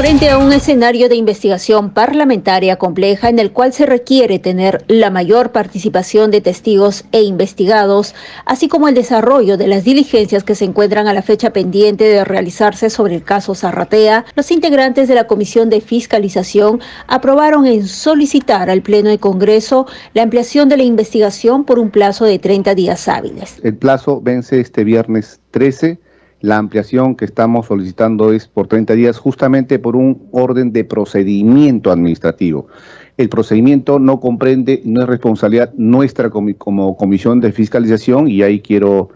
Frente 0.00 0.30
a 0.30 0.38
un 0.38 0.50
escenario 0.50 1.10
de 1.10 1.16
investigación 1.16 1.90
parlamentaria 1.90 2.76
compleja 2.76 3.28
en 3.28 3.38
el 3.38 3.52
cual 3.52 3.74
se 3.74 3.84
requiere 3.84 4.38
tener 4.38 4.82
la 4.88 5.10
mayor 5.10 5.52
participación 5.52 6.30
de 6.30 6.40
testigos 6.40 7.04
e 7.12 7.20
investigados, 7.20 8.14
así 8.46 8.66
como 8.66 8.88
el 8.88 8.94
desarrollo 8.94 9.58
de 9.58 9.66
las 9.66 9.84
diligencias 9.84 10.42
que 10.42 10.54
se 10.54 10.64
encuentran 10.64 11.06
a 11.06 11.12
la 11.12 11.20
fecha 11.20 11.52
pendiente 11.52 12.04
de 12.04 12.24
realizarse 12.24 12.88
sobre 12.88 13.14
el 13.14 13.24
caso 13.24 13.54
Zarratea, 13.54 14.24
los 14.36 14.50
integrantes 14.50 15.06
de 15.06 15.16
la 15.16 15.26
Comisión 15.26 15.68
de 15.68 15.82
Fiscalización 15.82 16.80
aprobaron 17.06 17.66
en 17.66 17.86
solicitar 17.86 18.70
al 18.70 18.80
Pleno 18.80 19.10
de 19.10 19.18
Congreso 19.18 19.86
la 20.14 20.22
ampliación 20.22 20.70
de 20.70 20.78
la 20.78 20.84
investigación 20.84 21.66
por 21.66 21.78
un 21.78 21.90
plazo 21.90 22.24
de 22.24 22.38
30 22.38 22.74
días 22.74 23.06
hábiles. 23.06 23.60
El 23.62 23.76
plazo 23.76 24.22
vence 24.22 24.60
este 24.60 24.82
viernes 24.82 25.40
13 25.50 26.00
la 26.40 26.56
ampliación 26.56 27.16
que 27.16 27.24
estamos 27.24 27.66
solicitando 27.66 28.32
es 28.32 28.48
por 28.48 28.66
30 28.66 28.94
días 28.94 29.18
justamente 29.18 29.78
por 29.78 29.96
un 29.96 30.28
orden 30.32 30.72
de 30.72 30.84
procedimiento 30.84 31.92
administrativo. 31.92 32.68
El 33.16 33.28
procedimiento 33.28 33.98
no 33.98 34.20
comprende, 34.20 34.80
no 34.84 35.02
es 35.02 35.06
responsabilidad 35.06 35.72
nuestra 35.76 36.30
como, 36.30 36.96
comisión 36.96 37.40
de 37.40 37.52
fiscalización 37.52 38.28
y 38.28 38.42
ahí 38.42 38.60
quiero 38.60 39.10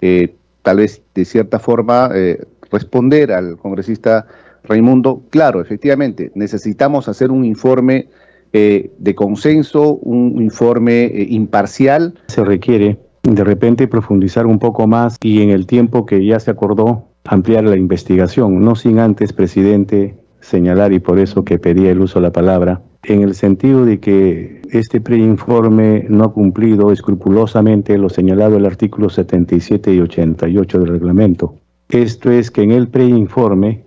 eh, 0.00 0.36
tal 0.62 0.76
vez 0.76 1.02
de 1.14 1.24
cierta 1.24 1.58
forma 1.58 2.10
eh, 2.14 2.44
responder 2.70 3.32
al 3.32 3.56
congresista 3.56 4.26
Raimundo. 4.62 5.22
Claro, 5.30 5.60
efectivamente, 5.60 6.30
necesitamos 6.34 7.08
hacer 7.08 7.32
un 7.32 7.44
informe 7.44 8.08
eh, 8.52 8.92
de 8.98 9.14
consenso, 9.14 9.94
un 9.94 10.40
informe 10.40 11.10
imparcial. 11.28 12.14
Se 12.28 12.44
requiere 12.44 12.98
de 13.34 13.44
repente 13.44 13.88
profundizar 13.88 14.46
un 14.46 14.58
poco 14.58 14.86
más 14.86 15.16
y 15.22 15.42
en 15.42 15.50
el 15.50 15.66
tiempo 15.66 16.06
que 16.06 16.24
ya 16.24 16.40
se 16.40 16.50
acordó 16.50 17.04
ampliar 17.24 17.64
la 17.64 17.76
investigación, 17.76 18.60
no 18.60 18.74
sin 18.74 18.98
antes, 18.98 19.32
presidente, 19.32 20.16
señalar 20.40 20.92
y 20.92 20.98
por 20.98 21.18
eso 21.18 21.44
que 21.44 21.58
pedía 21.58 21.90
el 21.90 22.00
uso 22.00 22.20
de 22.20 22.22
la 22.22 22.32
palabra, 22.32 22.80
en 23.02 23.22
el 23.22 23.34
sentido 23.34 23.84
de 23.84 24.00
que 24.00 24.62
este 24.70 25.00
preinforme 25.00 26.06
no 26.08 26.24
ha 26.24 26.32
cumplido 26.32 26.90
escrupulosamente 26.90 27.98
lo 27.98 28.08
señalado 28.08 28.56
el 28.56 28.66
artículo 28.66 29.10
77 29.10 29.94
y 29.94 30.00
88 30.00 30.78
del 30.78 30.88
reglamento. 30.88 31.54
Esto 31.88 32.30
es 32.30 32.50
que 32.50 32.62
en 32.62 32.70
el 32.70 32.88
preinforme 32.88 33.84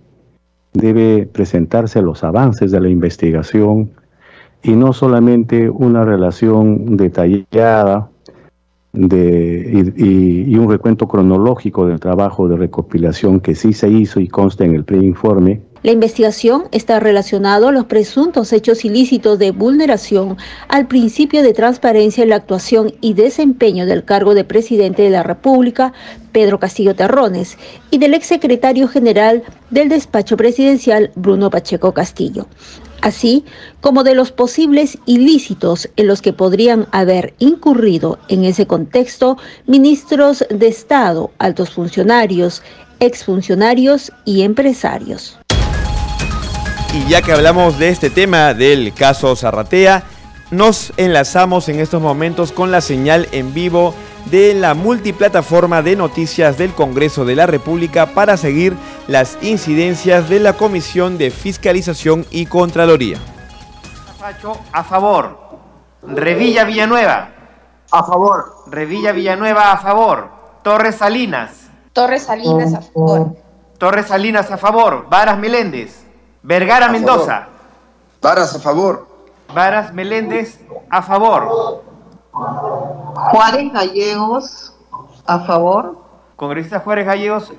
debe 0.73 1.25
presentarse 1.25 2.01
los 2.01 2.23
avances 2.23 2.71
de 2.71 2.79
la 2.79 2.89
investigación 2.89 3.91
y 4.63 4.71
no 4.71 4.93
solamente 4.93 5.69
una 5.69 6.03
relación 6.03 6.95
detallada 6.97 8.10
de, 8.93 9.93
y, 9.95 10.55
un 10.55 10.69
recuento 10.69 11.07
cronológico 11.07 11.85
del 11.85 11.99
trabajo 11.99 12.47
de 12.47 12.57
recopilación 12.57 13.39
que 13.39 13.55
sí 13.55 13.73
se 13.73 13.89
hizo 13.89 14.19
y 14.19 14.27
consta 14.27 14.65
en 14.65 14.75
el 14.75 14.83
preinforme. 14.83 15.61
La 15.83 15.91
investigación 15.91 16.65
está 16.71 16.99
relacionada 16.99 17.69
a 17.69 17.71
los 17.71 17.85
presuntos 17.85 18.53
hechos 18.53 18.85
ilícitos 18.85 19.39
de 19.39 19.49
vulneración 19.51 20.37
al 20.67 20.87
principio 20.87 21.41
de 21.41 21.53
transparencia 21.53 22.21
en 22.21 22.29
la 22.29 22.35
actuación 22.35 22.93
y 23.01 23.13
desempeño 23.13 23.87
del 23.87 24.03
cargo 24.03 24.35
de 24.35 24.43
presidente 24.43 25.01
de 25.01 25.09
la 25.09 25.23
República, 25.23 25.93
Pedro 26.31 26.59
Castillo 26.59 26.95
Terrones, 26.95 27.57
y 27.89 27.97
del 27.97 28.13
exsecretario 28.13 28.87
general 28.87 29.41
del 29.71 29.89
despacho 29.89 30.37
presidencial, 30.37 31.11
Bruno 31.15 31.49
Pacheco 31.49 31.93
Castillo 31.93 32.45
así 33.01 33.45
como 33.81 34.03
de 34.03 34.15
los 34.15 34.31
posibles 34.31 34.97
ilícitos 35.05 35.89
en 35.95 36.07
los 36.07 36.21
que 36.21 36.33
podrían 36.33 36.87
haber 36.91 37.33
incurrido 37.39 38.19
en 38.27 38.45
ese 38.45 38.67
contexto 38.67 39.37
ministros 39.67 40.45
de 40.49 40.67
Estado, 40.67 41.31
altos 41.39 41.71
funcionarios, 41.71 42.63
exfuncionarios 42.99 44.11
y 44.25 44.43
empresarios. 44.43 45.37
Y 46.93 47.09
ya 47.09 47.21
que 47.21 47.31
hablamos 47.31 47.79
de 47.79 47.89
este 47.89 48.09
tema 48.09 48.53
del 48.53 48.93
caso 48.93 49.35
Zarratea, 49.35 50.03
nos 50.51 50.91
enlazamos 50.97 51.69
en 51.69 51.79
estos 51.79 52.01
momentos 52.01 52.51
con 52.51 52.71
la 52.71 52.81
señal 52.81 53.27
en 53.31 53.53
vivo 53.53 53.95
de 54.29 54.53
la 54.53 54.73
multiplataforma 54.73 55.81
de 55.81 55.95
noticias 55.95 56.57
del 56.57 56.71
Congreso 56.73 57.25
de 57.25 57.35
la 57.35 57.47
República 57.47 58.07
para 58.07 58.37
seguir 58.37 58.75
las 59.11 59.37
incidencias 59.41 60.29
de 60.29 60.39
la 60.39 60.53
Comisión 60.53 61.17
de 61.17 61.31
Fiscalización 61.31 62.25
y 62.31 62.45
Contraloría. 62.45 63.17
A 64.71 64.83
favor. 64.85 65.37
Revilla 66.01 66.63
Villanueva. 66.63 67.29
A 67.91 68.03
favor. 68.05 68.63
Revilla 68.67 69.11
Villanueva 69.11 69.73
a 69.73 69.77
favor. 69.77 70.29
Torres 70.63 70.95
Salinas. 70.95 71.69
Torres 71.91 72.23
Salinas 72.23 72.73
a 72.73 72.81
favor. 72.81 73.35
Torres 73.77 74.07
Salinas 74.07 74.49
a 74.49 74.57
favor. 74.57 75.07
Varas 75.09 75.37
Meléndez. 75.37 76.05
Vergara 76.41 76.87
Mendoza. 76.87 77.47
Varas 78.21 78.55
a 78.55 78.59
favor. 78.59 79.07
Varas 79.53 79.93
Meléndez 79.93 80.57
a 80.89 81.01
favor. 81.01 81.83
Juárez 82.31 83.73
Gallegos, 83.73 84.73
a 85.25 85.39
favor. 85.41 85.97
Congresista 86.37 86.79
Juárez 86.79 87.05
Gallegos, 87.05 87.51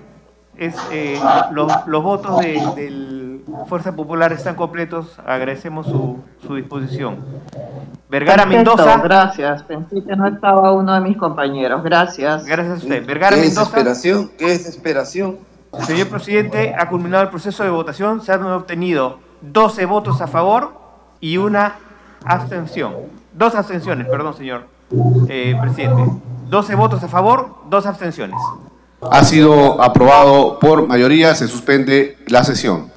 es, 0.57 0.75
eh, 0.91 1.19
los, 1.53 2.03
votos 2.03 2.39
de, 2.41 3.41
Fuerza 3.67 3.95
Popular 3.95 4.33
están 4.33 4.55
completos. 4.55 5.19
Agradecemos 5.27 5.87
su, 5.87 6.55
disposición. 6.55 7.19
Vergara 8.09 8.47
Mendoza. 8.47 8.99
Gracias. 8.99 9.63
Pensé 9.63 10.05
que 10.05 10.15
no 10.15 10.27
estaba 10.27 10.73
uno 10.73 10.95
de 10.95 11.01
mis 11.01 11.17
compañeros. 11.17 11.83
Gracias. 11.83 12.45
Gracias 12.45 12.75
a 12.75 12.83
usted. 12.83 13.07
Vergara 13.07 13.37
¿Qué 13.37 13.43
Mendoza. 13.43 13.63
Desesperación? 13.63 14.31
¿Qué 14.39 14.49
desesperación? 14.49 15.39
Señor 15.81 16.09
presidente, 16.09 16.75
ha 16.79 16.89
culminado 16.89 17.23
el 17.23 17.31
proceso 17.31 17.65
de 17.65 17.71
votación. 17.71 18.21
Se 18.21 18.33
han 18.33 18.45
obtenido 18.45 19.19
12 19.41 19.87
votos 19.87 20.21
a 20.21 20.27
favor 20.27 20.73
y 21.21 21.39
una 21.39 21.77
abstención. 22.25 22.95
Dos 23.33 23.55
abstenciones, 23.55 24.07
perdón, 24.07 24.35
señor 24.35 24.67
eh, 25.29 25.57
presidente. 25.61 26.05
12 26.49 26.75
votos 26.75 27.03
a 27.03 27.09
favor, 27.09 27.55
dos 27.71 27.87
abstenciones. 27.87 28.37
Ha 29.11 29.25
sido 29.25 29.83
aprobado 29.83 30.59
por 30.61 30.87
mayoría, 30.87 31.35
se 31.35 31.49
suspende 31.49 32.19
la 32.29 32.45
sesión. 32.45 32.93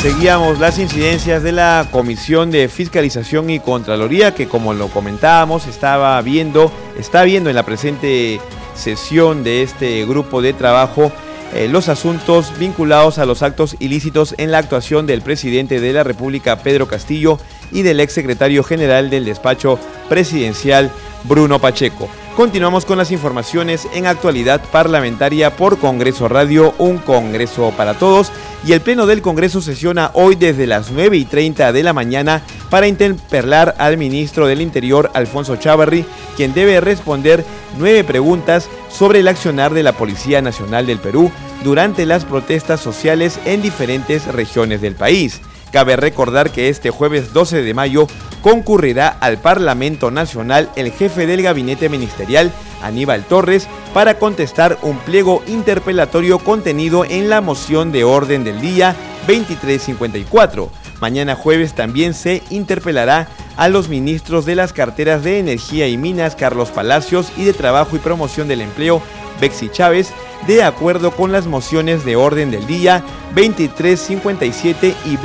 Seguíamos 0.00 0.60
las 0.60 0.78
incidencias 0.78 1.42
de 1.42 1.50
la 1.50 1.88
Comisión 1.90 2.50
de 2.52 2.68
Fiscalización 2.68 3.50
y 3.50 3.58
Contraloría 3.58 4.34
que 4.34 4.46
como 4.46 4.74
lo 4.74 4.88
comentábamos 4.88 5.66
estaba 5.66 6.20
viendo, 6.22 6.70
está 6.98 7.24
viendo 7.24 7.50
en 7.50 7.56
la 7.56 7.64
presente 7.64 8.40
sesión 8.74 9.42
de 9.42 9.62
este 9.62 10.04
grupo 10.06 10.40
de 10.40 10.52
trabajo 10.52 11.10
eh, 11.54 11.68
los 11.68 11.88
asuntos 11.88 12.52
vinculados 12.58 13.18
a 13.18 13.24
los 13.24 13.42
actos 13.42 13.76
ilícitos 13.80 14.34
en 14.38 14.52
la 14.52 14.58
actuación 14.58 15.06
del 15.06 15.22
presidente 15.22 15.80
de 15.80 15.92
la 15.92 16.04
República 16.04 16.58
Pedro 16.58 16.86
Castillo 16.86 17.38
y 17.72 17.82
del 17.82 18.00
exsecretario 18.00 18.62
general 18.62 19.10
del 19.10 19.24
despacho 19.24 19.78
presidencial 20.08 20.90
Bruno 21.24 21.58
Pacheco. 21.58 22.08
Continuamos 22.36 22.84
con 22.84 22.98
las 22.98 23.12
informaciones 23.12 23.86
en 23.94 24.06
actualidad 24.06 24.60
parlamentaria 24.72 25.54
por 25.54 25.78
Congreso 25.78 26.28
Radio, 26.28 26.74
un 26.78 26.98
Congreso 26.98 27.72
para 27.76 27.94
todos. 27.94 28.32
Y 28.66 28.72
el 28.72 28.80
Pleno 28.80 29.06
del 29.06 29.22
Congreso 29.22 29.60
sesiona 29.60 30.10
hoy 30.14 30.34
desde 30.34 30.66
las 30.66 30.90
9 30.90 31.16
y 31.16 31.26
30 31.26 31.72
de 31.72 31.82
la 31.84 31.92
mañana 31.92 32.42
para 32.70 32.88
interpelar 32.88 33.76
al 33.78 33.98
ministro 33.98 34.48
del 34.48 34.62
Interior, 34.62 35.12
Alfonso 35.14 35.54
Chávarri, 35.54 36.04
quien 36.36 36.54
debe 36.54 36.80
responder 36.80 37.44
nueve 37.78 38.02
preguntas 38.02 38.68
sobre 38.90 39.20
el 39.20 39.28
accionar 39.28 39.72
de 39.72 39.84
la 39.84 39.92
Policía 39.92 40.42
Nacional 40.42 40.86
del 40.86 40.98
Perú 40.98 41.30
durante 41.62 42.04
las 42.04 42.24
protestas 42.24 42.80
sociales 42.80 43.38
en 43.44 43.62
diferentes 43.62 44.26
regiones 44.26 44.80
del 44.80 44.96
país. 44.96 45.40
Cabe 45.70 45.94
recordar 45.94 46.50
que 46.50 46.68
este 46.68 46.90
jueves 46.90 47.32
12 47.32 47.62
de 47.62 47.74
mayo 47.74 48.08
concurrirá 48.44 49.08
al 49.08 49.38
Parlamento 49.38 50.10
Nacional 50.10 50.68
el 50.76 50.92
jefe 50.92 51.26
del 51.26 51.40
gabinete 51.40 51.88
ministerial, 51.88 52.52
Aníbal 52.82 53.24
Torres, 53.24 53.66
para 53.94 54.18
contestar 54.18 54.76
un 54.82 54.98
pliego 54.98 55.42
interpelatorio 55.46 56.38
contenido 56.38 57.06
en 57.06 57.30
la 57.30 57.40
moción 57.40 57.90
de 57.90 58.04
orden 58.04 58.44
del 58.44 58.60
día 58.60 58.94
2354. 59.26 60.70
Mañana 61.00 61.36
jueves 61.36 61.72
también 61.72 62.12
se 62.12 62.42
interpelará 62.50 63.28
a 63.56 63.70
los 63.70 63.88
ministros 63.88 64.44
de 64.44 64.56
las 64.56 64.74
carteras 64.74 65.24
de 65.24 65.38
Energía 65.38 65.88
y 65.88 65.96
Minas, 65.96 66.36
Carlos 66.36 66.68
Palacios, 66.68 67.32
y 67.38 67.44
de 67.44 67.54
Trabajo 67.54 67.96
y 67.96 67.98
Promoción 67.98 68.46
del 68.46 68.60
Empleo, 68.60 69.00
Bexi 69.40 69.70
Chávez, 69.70 70.10
de 70.46 70.62
acuerdo 70.62 71.12
con 71.12 71.32
las 71.32 71.46
mociones 71.46 72.04
de 72.04 72.16
orden 72.16 72.50
del 72.50 72.66
día 72.66 73.02
2357 73.34 74.94
y 75.06 75.16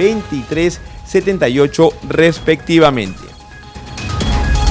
2378 1.12 1.94
respectivamente. 2.08 3.24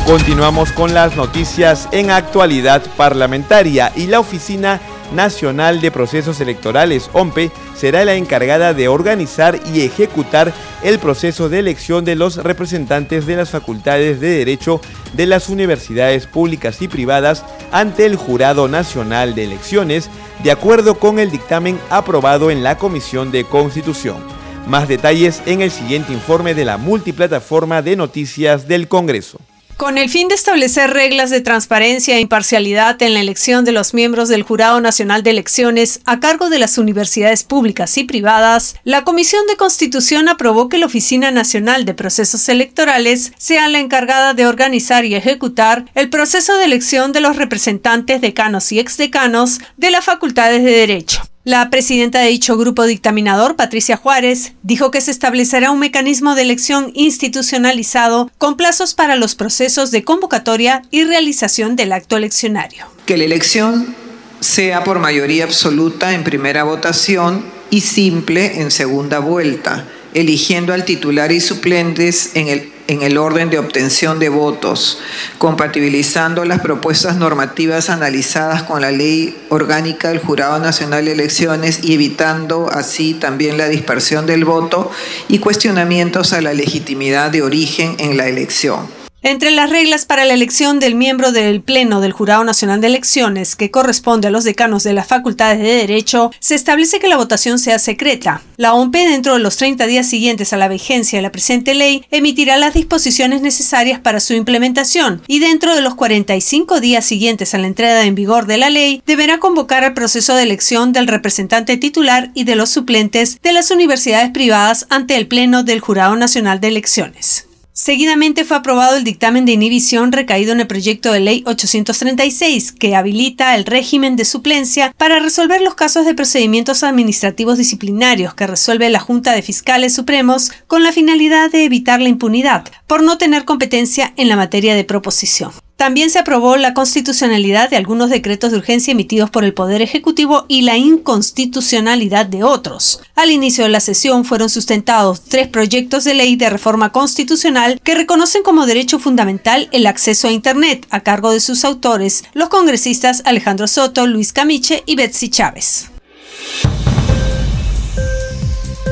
Continuamos 0.07 0.73
con 0.73 0.95
las 0.95 1.17
noticias 1.17 1.89
en 1.93 2.11
actualidad 2.11 2.83
parlamentaria 2.97 3.93
y 3.95 4.07
la 4.07 4.21
Oficina 4.21 4.81
Nacional 5.13 5.81
de 5.81 5.91
Procesos 5.91 6.41
Electorales, 6.41 7.11
OMPE, 7.13 7.51
será 7.75 8.05
la 8.05 8.15
encargada 8.15 8.73
de 8.73 8.89
organizar 8.89 9.59
y 9.73 9.83
ejecutar 9.83 10.53
el 10.83 10.99
proceso 10.99 11.49
de 11.49 11.59
elección 11.59 12.05
de 12.05 12.15
los 12.15 12.37
representantes 12.37 13.27
de 13.27 13.37
las 13.37 13.51
facultades 13.51 14.21
de 14.21 14.29
Derecho 14.31 14.81
de 15.15 15.27
las 15.27 15.49
universidades 15.49 16.27
públicas 16.27 16.81
y 16.83 16.89
privadas 16.89 17.45
ante 17.73 18.07
el 18.07 18.17
Jurado 18.17 18.69
Nacional 18.69 19.35
de 19.35 19.45
Elecciones, 19.45 20.09
de 20.43 20.53
acuerdo 20.53 20.95
con 20.99 21.19
el 21.19 21.31
dictamen 21.31 21.79
aprobado 21.91 22.51
en 22.51 22.63
la 22.63 22.79
Comisión 22.79 23.31
de 23.31 23.45
Constitución. 23.45 24.38
Más 24.69 24.87
detalles 24.87 25.43
en 25.47 25.63
el 25.63 25.71
siguiente 25.71 26.13
informe 26.13 26.53
de 26.53 26.67
la 26.67 26.77
multiplataforma 26.77 27.81
de 27.81 27.97
noticias 27.97 28.69
del 28.69 28.87
Congreso. 28.87 29.41
Con 29.79 29.97
el 29.97 30.11
fin 30.11 30.29
de 30.29 30.35
establecer 30.35 30.91
reglas 30.91 31.31
de 31.31 31.41
transparencia 31.41 32.17
e 32.17 32.21
imparcialidad 32.21 33.01
en 33.01 33.15
la 33.15 33.21
elección 33.21 33.65
de 33.65 33.73
los 33.73 33.95
miembros 33.95 34.29
del 34.29 34.43
Jurado 34.43 34.79
Nacional 34.83 35.23
de 35.23 35.31
Elecciones 35.31 36.01
a 36.05 36.21
cargo 36.21 36.51
de 36.51 36.59
las 36.59 36.77
universidades 36.77 37.45
públicas 37.45 37.97
y 37.97 38.05
privadas, 38.05 38.77
la 38.85 39.05
Comisión 39.05 39.47
de 39.47 39.57
Constitución 39.57 40.29
aprobó 40.29 40.69
que 40.69 40.77
la 40.77 40.87
Oficina 40.87 41.31
Nacional 41.31 41.87
de 41.87 41.95
Procesos 41.95 42.47
Electorales 42.51 43.33
sea 43.39 43.69
la 43.69 43.79
encargada 43.79 44.35
de 44.35 44.47
organizar 44.47 45.07
y 45.07 45.15
ejecutar 45.15 45.87
el 45.95 46.11
proceso 46.11 46.59
de 46.59 46.65
elección 46.65 47.13
de 47.13 47.21
los 47.21 47.37
representantes 47.37 48.21
decanos 48.21 48.71
y 48.71 48.81
exdecanos 48.81 49.61
de 49.79 49.93
las 49.93 50.05
facultades 50.05 50.63
de 50.63 50.73
Derecho. 50.73 51.23
La 51.49 51.71
presidenta 51.71 52.21
de 52.21 52.29
dicho 52.29 52.59
grupo 52.59 52.85
dictaminador, 52.85 53.57
Patricia 53.57 53.97
Juárez, 53.97 54.53
dijo 54.63 54.91
que 54.91 55.01
se 55.01 55.11
establecerá 55.11 55.71
un 55.71 55.79
mecanismo 55.79 56.35
de 56.35 56.43
elección 56.43 56.91
institucionalizado 56.93 58.31
con 58.37 58.59
plazos 58.59 58.93
para 58.93 59.17
los 59.17 59.35
procesos 59.35 59.91
de 59.91 60.05
convocatoria 60.05 60.83
y 60.91 61.05
realización 61.05 61.75
del 61.75 61.93
acto 61.93 62.19
eleccionario. 62.19 62.85
Que 63.07 63.17
la 63.17 63.25
elección 63.25 63.97
sea 64.41 64.85
por 64.85 64.99
mayoría 64.99 65.45
absoluta 65.45 66.13
en 66.13 66.23
primera 66.23 66.65
votación 66.65 67.47
y 67.71 67.81
simple 67.81 68.61
en 68.61 68.71
segunda 68.71 69.19
vuelta, 69.19 69.89
eligiendo 70.13 70.75
al 70.75 70.85
titular 70.85 71.33
y 71.33 71.41
suplentes 71.41 72.33
en 72.35 72.49
el 72.49 72.78
en 72.89 73.03
el 73.03 73.19
orden 73.19 73.51
de 73.51 73.59
obtención 73.59 74.19
de 74.19 74.31
votos, 74.31 74.99
compatibilizando 75.37 76.45
las 76.45 76.61
propuestas 76.61 77.17
normativas 77.17 77.91
analizadas 77.91 78.63
con 78.65 78.81
la 78.81 78.91
ley 78.91 79.37
orgánica 79.51 80.09
del 80.09 80.19
Jurado 80.19 80.59
Nacional 80.59 81.05
de 81.05 81.13
Elecciones 81.13 81.81
y 81.85 81.93
evitando 81.95 82.69
así 82.73 83.15
también 83.15 83.59
la 83.59 83.69
dispersión 83.69 84.27
del 84.27 84.47
voto 84.47 84.91
y 85.29 85.39
cuestionamientos 85.39 86.33
a 86.33 86.41
la 86.41 86.55
legitimidad 86.55 87.31
de 87.31 87.43
origen 87.43 87.95
en 87.99 88.17
la 88.17 88.27
elección. 88.27 88.98
Entre 89.21 89.51
las 89.51 89.69
reglas 89.69 90.05
para 90.05 90.25
la 90.25 90.35
elección 90.35 90.79
del 90.79 90.95
miembro 90.95 91.33
del 91.33 91.61
Pleno 91.61 92.01
del 92.01 92.13
Jurado 92.13 92.45
Nacional 92.45 92.81
de 92.81 92.87
Elecciones, 92.87 93.57
que 93.57 93.73
corresponde 93.73 94.29
a 94.29 94.31
los 94.31 94.45
decanos 94.45 94.85
de 94.85 94.93
las 94.93 95.09
facultades 95.09 95.59
de 95.59 95.75
Derecho, 95.75 96.31
se 96.39 96.55
establece 96.55 97.01
que 97.01 97.09
la 97.09 97.17
votación 97.17 97.59
sea 97.59 97.81
secreta. 97.81 98.43
La 98.57 98.75
OMP, 98.75 98.95
dentro 98.95 99.33
de 99.33 99.41
los 99.41 99.57
30 99.57 99.89
días 99.89 100.09
siguientes 100.09 100.53
a 100.53 100.57
la 100.57 100.69
vigencia 100.69 101.19
de 101.19 101.25
la 101.25 101.33
presente 101.33 101.75
ley, 101.75 102.05
emitirá 102.13 102.59
las 102.59 102.75
disposiciones 102.75 103.43
necesarias 103.43 103.99
para 103.99 104.21
su 104.21 104.35
implementación 104.35 105.21
y 105.27 105.41
dentro 105.41 105.75
de 105.75 105.81
los 105.81 105.97
45 105.97 106.79
días 106.79 107.05
siguientes 107.05 107.55
a 107.55 107.59
la 107.59 107.67
entrada 107.67 108.05
en 108.05 108.15
vigor 108.15 108.47
de 108.47 108.59
la 108.59 108.71
ley, 108.71 109.03
deberá 109.05 109.41
convocar 109.41 109.83
el 109.83 109.95
proceso 109.95 110.37
de 110.37 110.45
elección 110.45 110.93
del 110.93 111.09
representante 111.09 111.77
titular 111.77 112.31
y 112.35 112.45
de 112.45 112.55
los 112.55 112.71
suplentes 112.71 113.43
de 113.43 113.53
las 113.53 113.73
universidades 113.73 114.31
privadas 114.31 114.87
ante 114.91 115.17
el 115.17 115.27
Pleno 115.27 115.65
del 115.65 115.81
Jurado 115.81 116.15
Nacional 116.15 116.61
de 116.61 116.69
Elecciones. 116.69 117.48
Seguidamente 117.81 118.45
fue 118.45 118.57
aprobado 118.57 118.97
el 118.97 119.05
dictamen 119.05 119.45
de 119.45 119.53
inhibición 119.53 120.11
recaído 120.11 120.51
en 120.51 120.59
el 120.59 120.67
proyecto 120.67 121.13
de 121.13 121.21
ley 121.21 121.45
836, 121.47 122.73
que 122.73 122.97
habilita 122.97 123.55
el 123.55 123.65
régimen 123.65 124.17
de 124.17 124.25
suplencia 124.25 124.93
para 124.97 125.21
resolver 125.21 125.63
los 125.63 125.77
casos 125.77 126.05
de 126.05 126.13
procedimientos 126.13 126.83
administrativos 126.83 127.57
disciplinarios 127.57 128.35
que 128.35 128.49
resuelve 128.49 128.91
la 128.91 128.99
Junta 128.99 129.33
de 129.33 129.43
Fiscales 129.43 129.95
Supremos 129.95 130.51
con 130.67 130.83
la 130.83 130.91
finalidad 130.91 131.53
de 131.53 131.63
evitar 131.63 132.01
la 132.01 132.09
impunidad 132.09 132.65
por 132.89 133.05
no 133.05 133.17
tener 133.17 133.45
competencia 133.45 134.13
en 134.17 134.29
la 134.29 134.35
materia 134.35 134.75
de 134.75 134.83
proposición. 134.83 135.53
También 135.79 136.11
se 136.11 136.19
aprobó 136.19 136.57
la 136.57 136.75
constitucionalidad 136.75 137.71
de 137.71 137.77
algunos 137.77 138.11
decretos 138.11 138.51
de 138.51 138.57
urgencia 138.59 138.91
emitidos 138.91 139.31
por 139.31 139.45
el 139.45 139.55
Poder 139.55 139.81
Ejecutivo 139.81 140.45
y 140.49 140.63
la 140.63 140.77
inconstitucionalidad 140.77 142.27
de 142.27 142.43
otros. 142.43 143.01
Al 143.15 143.31
inicio 143.31 143.63
de 143.63 143.71
la 143.71 143.79
sesión 143.79 144.25
fueron 144.25 144.51
sustentados 144.51 145.23
tres 145.23 145.47
proyectos 145.47 146.03
de 146.03 146.15
ley 146.15 146.35
de 146.35 146.51
reforma 146.51 146.91
constitucional 146.91 147.81
que 147.85 147.95
reconocen 147.95 148.43
como 148.43 148.67
derecho 148.67 148.99
fundamental 148.99 149.69
el 149.71 149.87
acceso 149.87 150.27
a 150.27 150.33
Internet 150.33 150.85
a 150.91 150.99
cargo 150.99 151.31
de 151.31 151.39
sus 151.39 151.65
autores, 151.65 152.25
los 152.35 152.49
congresistas 152.49 153.23
Alejandro 153.25 153.69
Soto, 153.69 154.09
Luis 154.09 154.33
Camiche 154.33 154.83
y 154.85 154.97
Betsy 154.97 155.29
Chávez. 155.29 155.91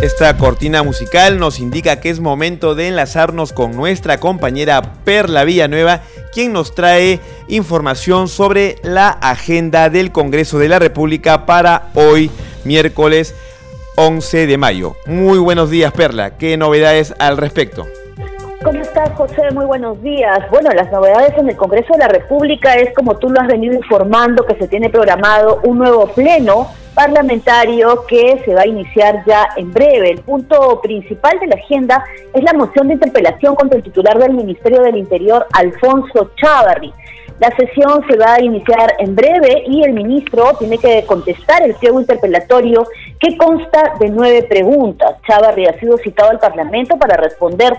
Esta 0.02 0.36
cortina 0.36 0.82
musical 0.82 1.38
nos 1.38 1.58
indica 1.58 2.00
que 2.00 2.10
es 2.10 2.20
momento 2.20 2.74
de 2.74 2.88
enlazarnos 2.88 3.54
con 3.54 3.74
nuestra 3.74 4.20
compañera 4.20 4.92
Perla 5.04 5.44
Villanueva, 5.44 6.02
quien 6.34 6.52
nos 6.52 6.74
trae 6.74 7.18
información 7.48 8.28
sobre 8.28 8.76
la 8.82 9.08
agenda 9.08 9.88
del 9.88 10.12
Congreso 10.12 10.58
de 10.58 10.68
la 10.68 10.78
República 10.78 11.46
para 11.46 11.88
hoy, 11.94 12.30
miércoles 12.64 13.34
11 13.96 14.46
de 14.46 14.58
mayo. 14.58 14.96
Muy 15.06 15.38
buenos 15.38 15.70
días, 15.70 15.92
Perla. 15.92 16.36
¿Qué 16.36 16.58
novedades 16.58 17.14
al 17.18 17.38
respecto? 17.38 17.86
¿Cómo 18.64 18.80
estás, 18.80 19.10
José? 19.10 19.50
Muy 19.52 19.66
buenos 19.66 20.02
días. 20.02 20.38
Bueno, 20.50 20.70
las 20.70 20.90
novedades 20.90 21.36
en 21.36 21.48
el 21.48 21.56
Congreso 21.56 21.92
de 21.92 21.98
la 21.98 22.08
República 22.08 22.74
es, 22.74 22.92
como 22.94 23.16
tú 23.16 23.28
lo 23.30 23.40
has 23.40 23.46
venido 23.46 23.74
informando, 23.74 24.44
que 24.44 24.56
se 24.56 24.66
tiene 24.66 24.90
programado 24.90 25.60
un 25.64 25.78
nuevo 25.78 26.06
pleno 26.08 26.68
parlamentario 26.94 28.04
que 28.06 28.42
se 28.44 28.54
va 28.54 28.62
a 28.62 28.66
iniciar 28.66 29.22
ya 29.26 29.48
en 29.56 29.72
breve. 29.72 30.10
El 30.10 30.20
punto 30.20 30.80
principal 30.80 31.38
de 31.38 31.48
la 31.48 31.56
agenda 31.56 32.02
es 32.32 32.42
la 32.42 32.54
moción 32.54 32.88
de 32.88 32.94
interpelación 32.94 33.54
contra 33.54 33.76
el 33.76 33.84
titular 33.84 34.18
del 34.18 34.32
Ministerio 34.32 34.82
del 34.82 34.96
Interior, 34.96 35.46
Alfonso 35.52 36.30
Chávarri. 36.36 36.92
La 37.38 37.54
sesión 37.54 38.02
se 38.08 38.16
va 38.16 38.34
a 38.34 38.42
iniciar 38.42 38.94
en 38.98 39.14
breve 39.14 39.64
y 39.66 39.84
el 39.84 39.92
ministro 39.92 40.54
tiene 40.58 40.78
que 40.78 41.04
contestar 41.04 41.62
el 41.62 41.74
pliego 41.74 42.00
interpelatorio 42.00 42.86
que 43.20 43.36
consta 43.36 43.92
de 44.00 44.08
nueve 44.08 44.44
preguntas. 44.48 45.16
Chávarri 45.28 45.66
ha 45.66 45.78
sido 45.78 45.98
citado 45.98 46.30
al 46.30 46.38
Parlamento 46.38 46.96
para 46.96 47.18
responder 47.18 47.74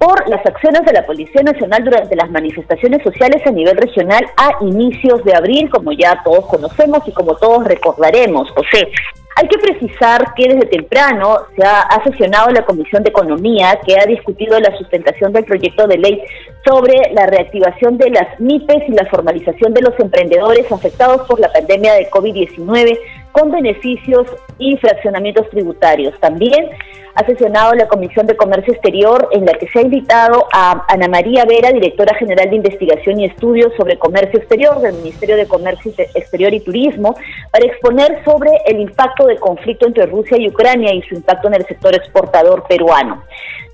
por 0.00 0.26
las 0.30 0.44
acciones 0.46 0.80
de 0.86 0.94
la 0.94 1.04
Policía 1.04 1.42
Nacional 1.42 1.84
durante 1.84 2.16
las 2.16 2.30
manifestaciones 2.30 3.02
sociales 3.02 3.46
a 3.46 3.50
nivel 3.50 3.76
regional 3.76 4.24
a 4.38 4.52
inicios 4.64 5.22
de 5.24 5.36
abril, 5.36 5.68
como 5.68 5.92
ya 5.92 6.22
todos 6.24 6.46
conocemos 6.46 7.06
y 7.06 7.12
como 7.12 7.36
todos 7.36 7.64
recordaremos. 7.64 8.50
José, 8.52 8.90
hay 9.36 9.46
que 9.46 9.58
precisar 9.58 10.32
que 10.34 10.48
desde 10.48 10.66
temprano 10.66 11.40
se 11.54 11.62
ha, 11.66 12.02
sesionado 12.04 12.48
la 12.50 12.64
Comisión 12.64 13.02
de 13.02 13.10
Economía 13.10 13.78
que 13.86 13.94
ha 14.00 14.06
discutido 14.06 14.58
la 14.58 14.74
sustentación 14.78 15.34
del 15.34 15.44
proyecto 15.44 15.86
de 15.86 15.98
ley 15.98 16.22
sobre 16.66 16.94
la 17.12 17.26
reactivación 17.26 17.98
de 17.98 18.08
las 18.08 18.40
MIPES 18.40 18.88
y 18.88 18.92
la 18.92 19.04
formalización 19.04 19.74
de 19.74 19.82
los 19.82 20.00
emprendedores 20.00 20.70
afectados 20.72 21.26
por 21.28 21.38
la 21.40 21.52
pandemia 21.52 21.92
de 21.94 22.10
COVID-19 22.10 22.98
con 23.32 23.50
beneficios 23.50 24.26
y 24.58 24.76
fraccionamientos 24.76 25.48
tributarios. 25.50 26.18
También 26.20 26.70
ha 27.14 27.26
sesionado 27.26 27.74
la 27.74 27.88
Comisión 27.88 28.26
de 28.26 28.36
Comercio 28.36 28.72
Exterior 28.72 29.28
en 29.32 29.44
la 29.44 29.54
que 29.54 29.68
se 29.68 29.78
ha 29.78 29.82
invitado 29.82 30.46
a 30.52 30.84
Ana 30.88 31.08
María 31.08 31.44
Vera, 31.44 31.72
directora 31.72 32.14
general 32.14 32.50
de 32.50 32.56
Investigación 32.56 33.20
y 33.20 33.24
Estudios 33.26 33.72
sobre 33.76 33.98
Comercio 33.98 34.38
Exterior 34.38 34.80
del 34.80 34.94
Ministerio 34.94 35.36
de 35.36 35.46
Comercio 35.46 35.92
Exterior 36.14 36.54
y 36.54 36.60
Turismo, 36.60 37.16
para 37.50 37.66
exponer 37.66 38.22
sobre 38.24 38.50
el 38.66 38.80
impacto 38.80 39.26
del 39.26 39.40
conflicto 39.40 39.86
entre 39.86 40.06
Rusia 40.06 40.38
y 40.38 40.48
Ucrania 40.48 40.94
y 40.94 41.02
su 41.02 41.14
impacto 41.14 41.48
en 41.48 41.54
el 41.54 41.66
sector 41.66 41.94
exportador 41.94 42.64
peruano. 42.68 43.22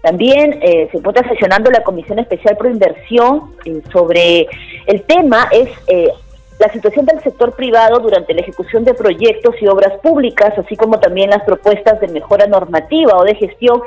También 0.03 0.61
eh, 0.62 0.88
se 0.90 0.99
encuentra 0.99 1.29
sesionando 1.29 1.71
la 1.71 1.83
Comisión 1.83 2.19
Especial 2.19 2.57
Pro 2.57 2.71
Inversión 2.71 3.55
eh, 3.64 3.83
sobre 3.92 4.47
el 4.87 5.03
tema 5.03 5.49
es 5.51 5.69
eh, 5.88 6.09
la 6.59 6.73
situación 6.73 7.07
del 7.07 7.21
sector 7.21 7.55
privado 7.55 7.99
durante 7.99 8.33
la 8.33 8.40
ejecución 8.40 8.85
de 8.85 8.95
proyectos 8.95 9.55
y 9.61 9.66
obras 9.66 9.99
públicas, 10.01 10.55
así 10.59 10.77
como 10.77 10.99
también 10.99 11.31
las 11.31 11.42
propuestas 11.42 12.01
de 12.01 12.09
mejora 12.09 12.47
normativa 12.47 13.16
o 13.16 13.25
de 13.25 13.35
gestión 13.35 13.81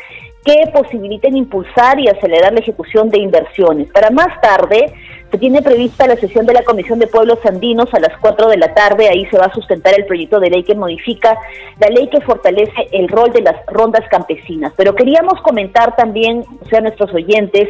que 0.44 0.56
posibiliten 0.72 1.36
impulsar 1.36 2.00
y 2.00 2.08
acelerar 2.08 2.54
la 2.54 2.60
ejecución 2.60 3.10
de 3.10 3.20
inversiones. 3.20 3.90
Para 3.92 4.10
más 4.10 4.40
tarde, 4.42 4.94
se 5.32 5.38
tiene 5.38 5.62
prevista 5.62 6.08
la 6.08 6.16
sesión 6.16 6.46
de 6.46 6.54
la 6.54 6.64
Comisión 6.64 6.98
de 6.98 7.08
Pueblos 7.08 7.40
Andinos 7.46 7.94
a 7.94 8.00
las 8.00 8.18
4 8.20 8.50
de 8.50 8.58
la 8.58 8.74
tarde. 8.74 9.10
Ahí 9.10 9.26
se 9.28 9.38
va 9.38 9.46
a 9.46 9.54
sustentar 9.54 9.94
el 9.96 10.06
proyecto 10.06 10.40
de 10.40 10.50
ley 10.50 10.64
que 10.64 10.76
modifica 10.76 11.38
la 11.80 11.88
ley 11.90 12.08
que 12.10 12.22
fortalece 12.22 12.88
el 12.92 13.08
rol 13.10 13.32
de 13.32 13.42
las 13.42 13.56
rondas 13.68 14.04
campesinas. 14.10 14.74
Pero 14.76 14.96
queríamos 14.96 15.40
comentar 15.42 15.96
también, 15.96 16.44
o 16.62 16.66
sea, 16.66 16.82
nuestros 16.82 17.14
oyentes, 17.14 17.70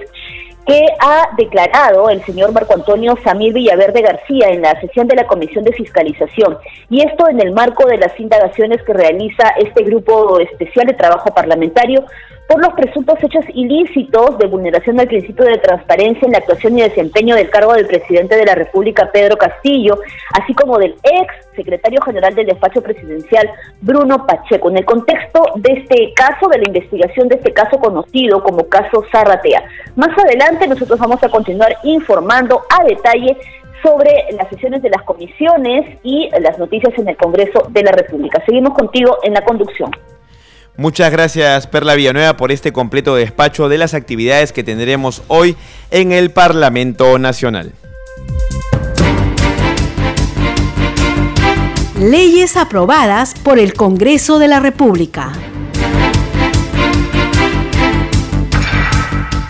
que 0.65 0.85
ha 0.99 1.29
declarado 1.35 2.09
el 2.09 2.23
señor 2.25 2.51
Marco 2.51 2.73
Antonio 2.73 3.17
Samir 3.23 3.53
Villaverde 3.53 4.01
García 4.01 4.49
en 4.49 4.61
la 4.61 4.79
sesión 4.79 5.07
de 5.07 5.15
la 5.15 5.25
Comisión 5.25 5.63
de 5.63 5.73
Fiscalización. 5.73 6.57
Y 6.89 7.05
esto 7.05 7.27
en 7.27 7.39
el 7.39 7.51
marco 7.53 7.87
de 7.87 7.97
las 7.97 8.19
indagaciones 8.19 8.81
que 8.83 8.93
realiza 8.93 9.49
este 9.57 9.83
grupo 9.83 10.39
especial 10.39 10.87
de 10.87 10.93
trabajo 10.93 11.33
parlamentario 11.33 12.05
por 12.49 12.59
los 12.61 12.73
presuntos 12.73 13.23
hechos 13.23 13.45
ilícitos 13.53 14.39
de 14.39 14.47
vulneración 14.47 14.97
del 14.97 15.07
principio 15.07 15.45
de 15.45 15.59
transparencia 15.59 16.25
en 16.25 16.31
la 16.31 16.39
actuación 16.39 16.79
y 16.79 16.81
desempeño 16.81 17.35
del 17.35 17.51
cargo 17.51 17.73
del 17.75 17.85
presidente 17.85 18.35
de 18.35 18.43
la 18.43 18.55
República, 18.55 19.11
Pedro 19.13 19.37
Castillo, 19.37 19.99
así 20.33 20.55
como 20.55 20.79
del 20.79 20.95
ex 21.03 21.31
secretario 21.55 22.01
general 22.01 22.33
del 22.33 22.47
despacho 22.47 22.81
presidencial, 22.81 23.47
Bruno 23.81 24.25
Pacheco, 24.25 24.71
en 24.71 24.77
el 24.77 24.85
contexto 24.85 25.43
de 25.57 25.73
este 25.73 26.11
caso, 26.15 26.47
de 26.49 26.57
la 26.57 26.67
investigación 26.67 27.27
de 27.27 27.35
este 27.35 27.53
caso 27.53 27.77
conocido 27.77 28.41
como 28.41 28.67
caso 28.67 29.03
Zarratea. 29.11 29.63
Más 29.95 30.17
adelante 30.17 30.67
nosotros 30.67 30.99
vamos 30.99 31.23
a 31.23 31.29
continuar 31.29 31.77
informando 31.83 32.63
a 32.75 32.83
detalle 32.83 33.37
sobre 33.83 34.25
las 34.31 34.49
sesiones 34.49 34.81
de 34.81 34.89
las 34.89 35.03
comisiones 35.03 35.99
y 36.01 36.31
las 36.39 36.57
noticias 36.57 36.97
en 36.97 37.09
el 37.09 37.15
Congreso 37.15 37.67
de 37.69 37.83
la 37.83 37.91
República. 37.91 38.43
Seguimos 38.43 38.73
contigo 38.73 39.19
en 39.21 39.35
la 39.35 39.45
conducción. 39.45 39.91
Muchas 40.79 41.11
gracias 41.11 41.67
Perla 41.67 41.93
Villanueva 41.93 42.37
por 42.37 42.53
este 42.53 42.71
completo 42.71 43.13
despacho 43.13 43.67
de 43.67 43.77
las 43.77 43.93
actividades 43.93 44.53
que 44.53 44.63
tendremos 44.63 45.23
hoy 45.27 45.57
en 45.91 46.13
el 46.13 46.31
Parlamento 46.31 47.19
Nacional. 47.19 47.73
Leyes 51.99 52.55
aprobadas 52.55 53.33
por 53.33 53.59
el 53.59 53.73
Congreso 53.73 54.39
de 54.39 54.47
la 54.47 54.61
República. 54.61 55.33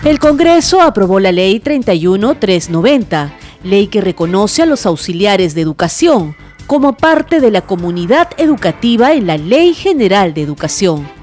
El 0.04 0.18
Congreso 0.18 0.82
aprobó 0.82 1.20
la 1.20 1.30
Ley 1.30 1.60
31390, 1.60 3.32
ley 3.62 3.86
que 3.86 4.00
reconoce 4.00 4.62
a 4.62 4.66
los 4.66 4.84
auxiliares 4.84 5.54
de 5.54 5.60
educación 5.60 6.34
como 6.66 6.96
parte 6.96 7.38
de 7.38 7.52
la 7.52 7.60
comunidad 7.60 8.30
educativa 8.36 9.12
en 9.12 9.28
la 9.28 9.38
Ley 9.38 9.74
General 9.74 10.34
de 10.34 10.42
Educación. 10.42 11.19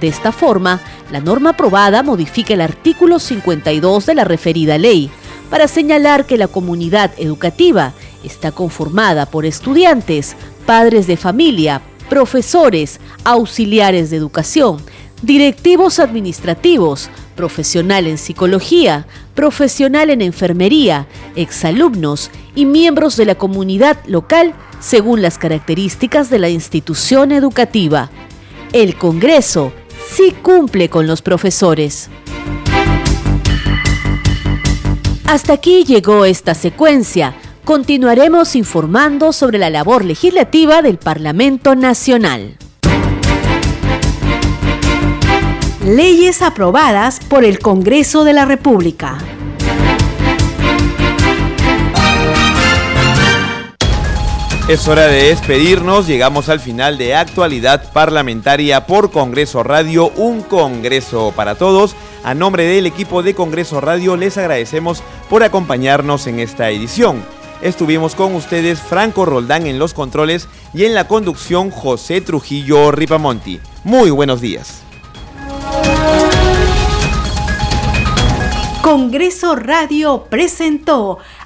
De 0.00 0.08
esta 0.08 0.32
forma, 0.32 0.80
la 1.12 1.20
norma 1.20 1.50
aprobada 1.50 2.02
modifica 2.02 2.54
el 2.54 2.62
artículo 2.62 3.18
52 3.18 4.06
de 4.06 4.14
la 4.14 4.24
referida 4.24 4.78
ley 4.78 5.10
para 5.50 5.68
señalar 5.68 6.26
que 6.26 6.38
la 6.38 6.48
comunidad 6.48 7.10
educativa 7.18 7.92
está 8.24 8.52
conformada 8.52 9.26
por 9.26 9.44
estudiantes, 9.44 10.36
padres 10.64 11.06
de 11.06 11.16
familia, 11.16 11.82
profesores, 12.08 12.98
auxiliares 13.24 14.10
de 14.10 14.16
educación, 14.16 14.78
directivos 15.22 15.98
administrativos, 15.98 17.10
profesional 17.36 18.06
en 18.06 18.16
psicología, 18.16 19.06
profesional 19.34 20.08
en 20.10 20.22
enfermería, 20.22 21.06
exalumnos 21.36 22.30
y 22.54 22.64
miembros 22.64 23.16
de 23.16 23.26
la 23.26 23.34
comunidad 23.34 23.98
local 24.06 24.54
según 24.80 25.20
las 25.20 25.36
características 25.36 26.30
de 26.30 26.38
la 26.38 26.48
institución 26.48 27.32
educativa. 27.32 28.10
El 28.72 28.94
Congreso 28.96 29.72
sí 30.08 30.34
cumple 30.42 30.88
con 30.88 31.06
los 31.06 31.22
profesores. 31.22 32.08
Hasta 35.26 35.52
aquí 35.52 35.84
llegó 35.84 36.24
esta 36.24 36.54
secuencia. 36.54 37.34
Continuaremos 37.64 38.56
informando 38.56 39.32
sobre 39.32 39.58
la 39.58 39.70
labor 39.70 40.04
legislativa 40.04 40.82
del 40.82 40.98
Parlamento 40.98 41.76
Nacional. 41.76 42.56
Leyes 45.84 46.42
aprobadas 46.42 47.20
por 47.20 47.44
el 47.44 47.58
Congreso 47.58 48.24
de 48.24 48.32
la 48.32 48.44
República. 48.44 49.18
Es 54.70 54.86
hora 54.86 55.08
de 55.08 55.30
despedirnos, 55.30 56.06
llegamos 56.06 56.48
al 56.48 56.60
final 56.60 56.96
de 56.96 57.16
actualidad 57.16 57.90
parlamentaria 57.92 58.86
por 58.86 59.10
Congreso 59.10 59.64
Radio, 59.64 60.12
un 60.14 60.42
Congreso 60.42 61.32
para 61.34 61.56
todos. 61.56 61.96
A 62.22 62.34
nombre 62.34 62.62
del 62.62 62.86
equipo 62.86 63.24
de 63.24 63.34
Congreso 63.34 63.80
Radio 63.80 64.14
les 64.14 64.38
agradecemos 64.38 65.02
por 65.28 65.42
acompañarnos 65.42 66.28
en 66.28 66.38
esta 66.38 66.70
edición. 66.70 67.24
Estuvimos 67.62 68.14
con 68.14 68.36
ustedes 68.36 68.78
Franco 68.78 69.24
Roldán 69.24 69.66
en 69.66 69.80
los 69.80 69.92
controles 69.92 70.46
y 70.72 70.84
en 70.84 70.94
la 70.94 71.08
conducción 71.08 71.72
José 71.72 72.20
Trujillo 72.20 72.92
Ripamonti. 72.92 73.58
Muy 73.82 74.10
buenos 74.12 74.40
días. 74.40 74.82
Congreso 78.82 79.56
Radio 79.56 80.26
presentó 80.30 81.18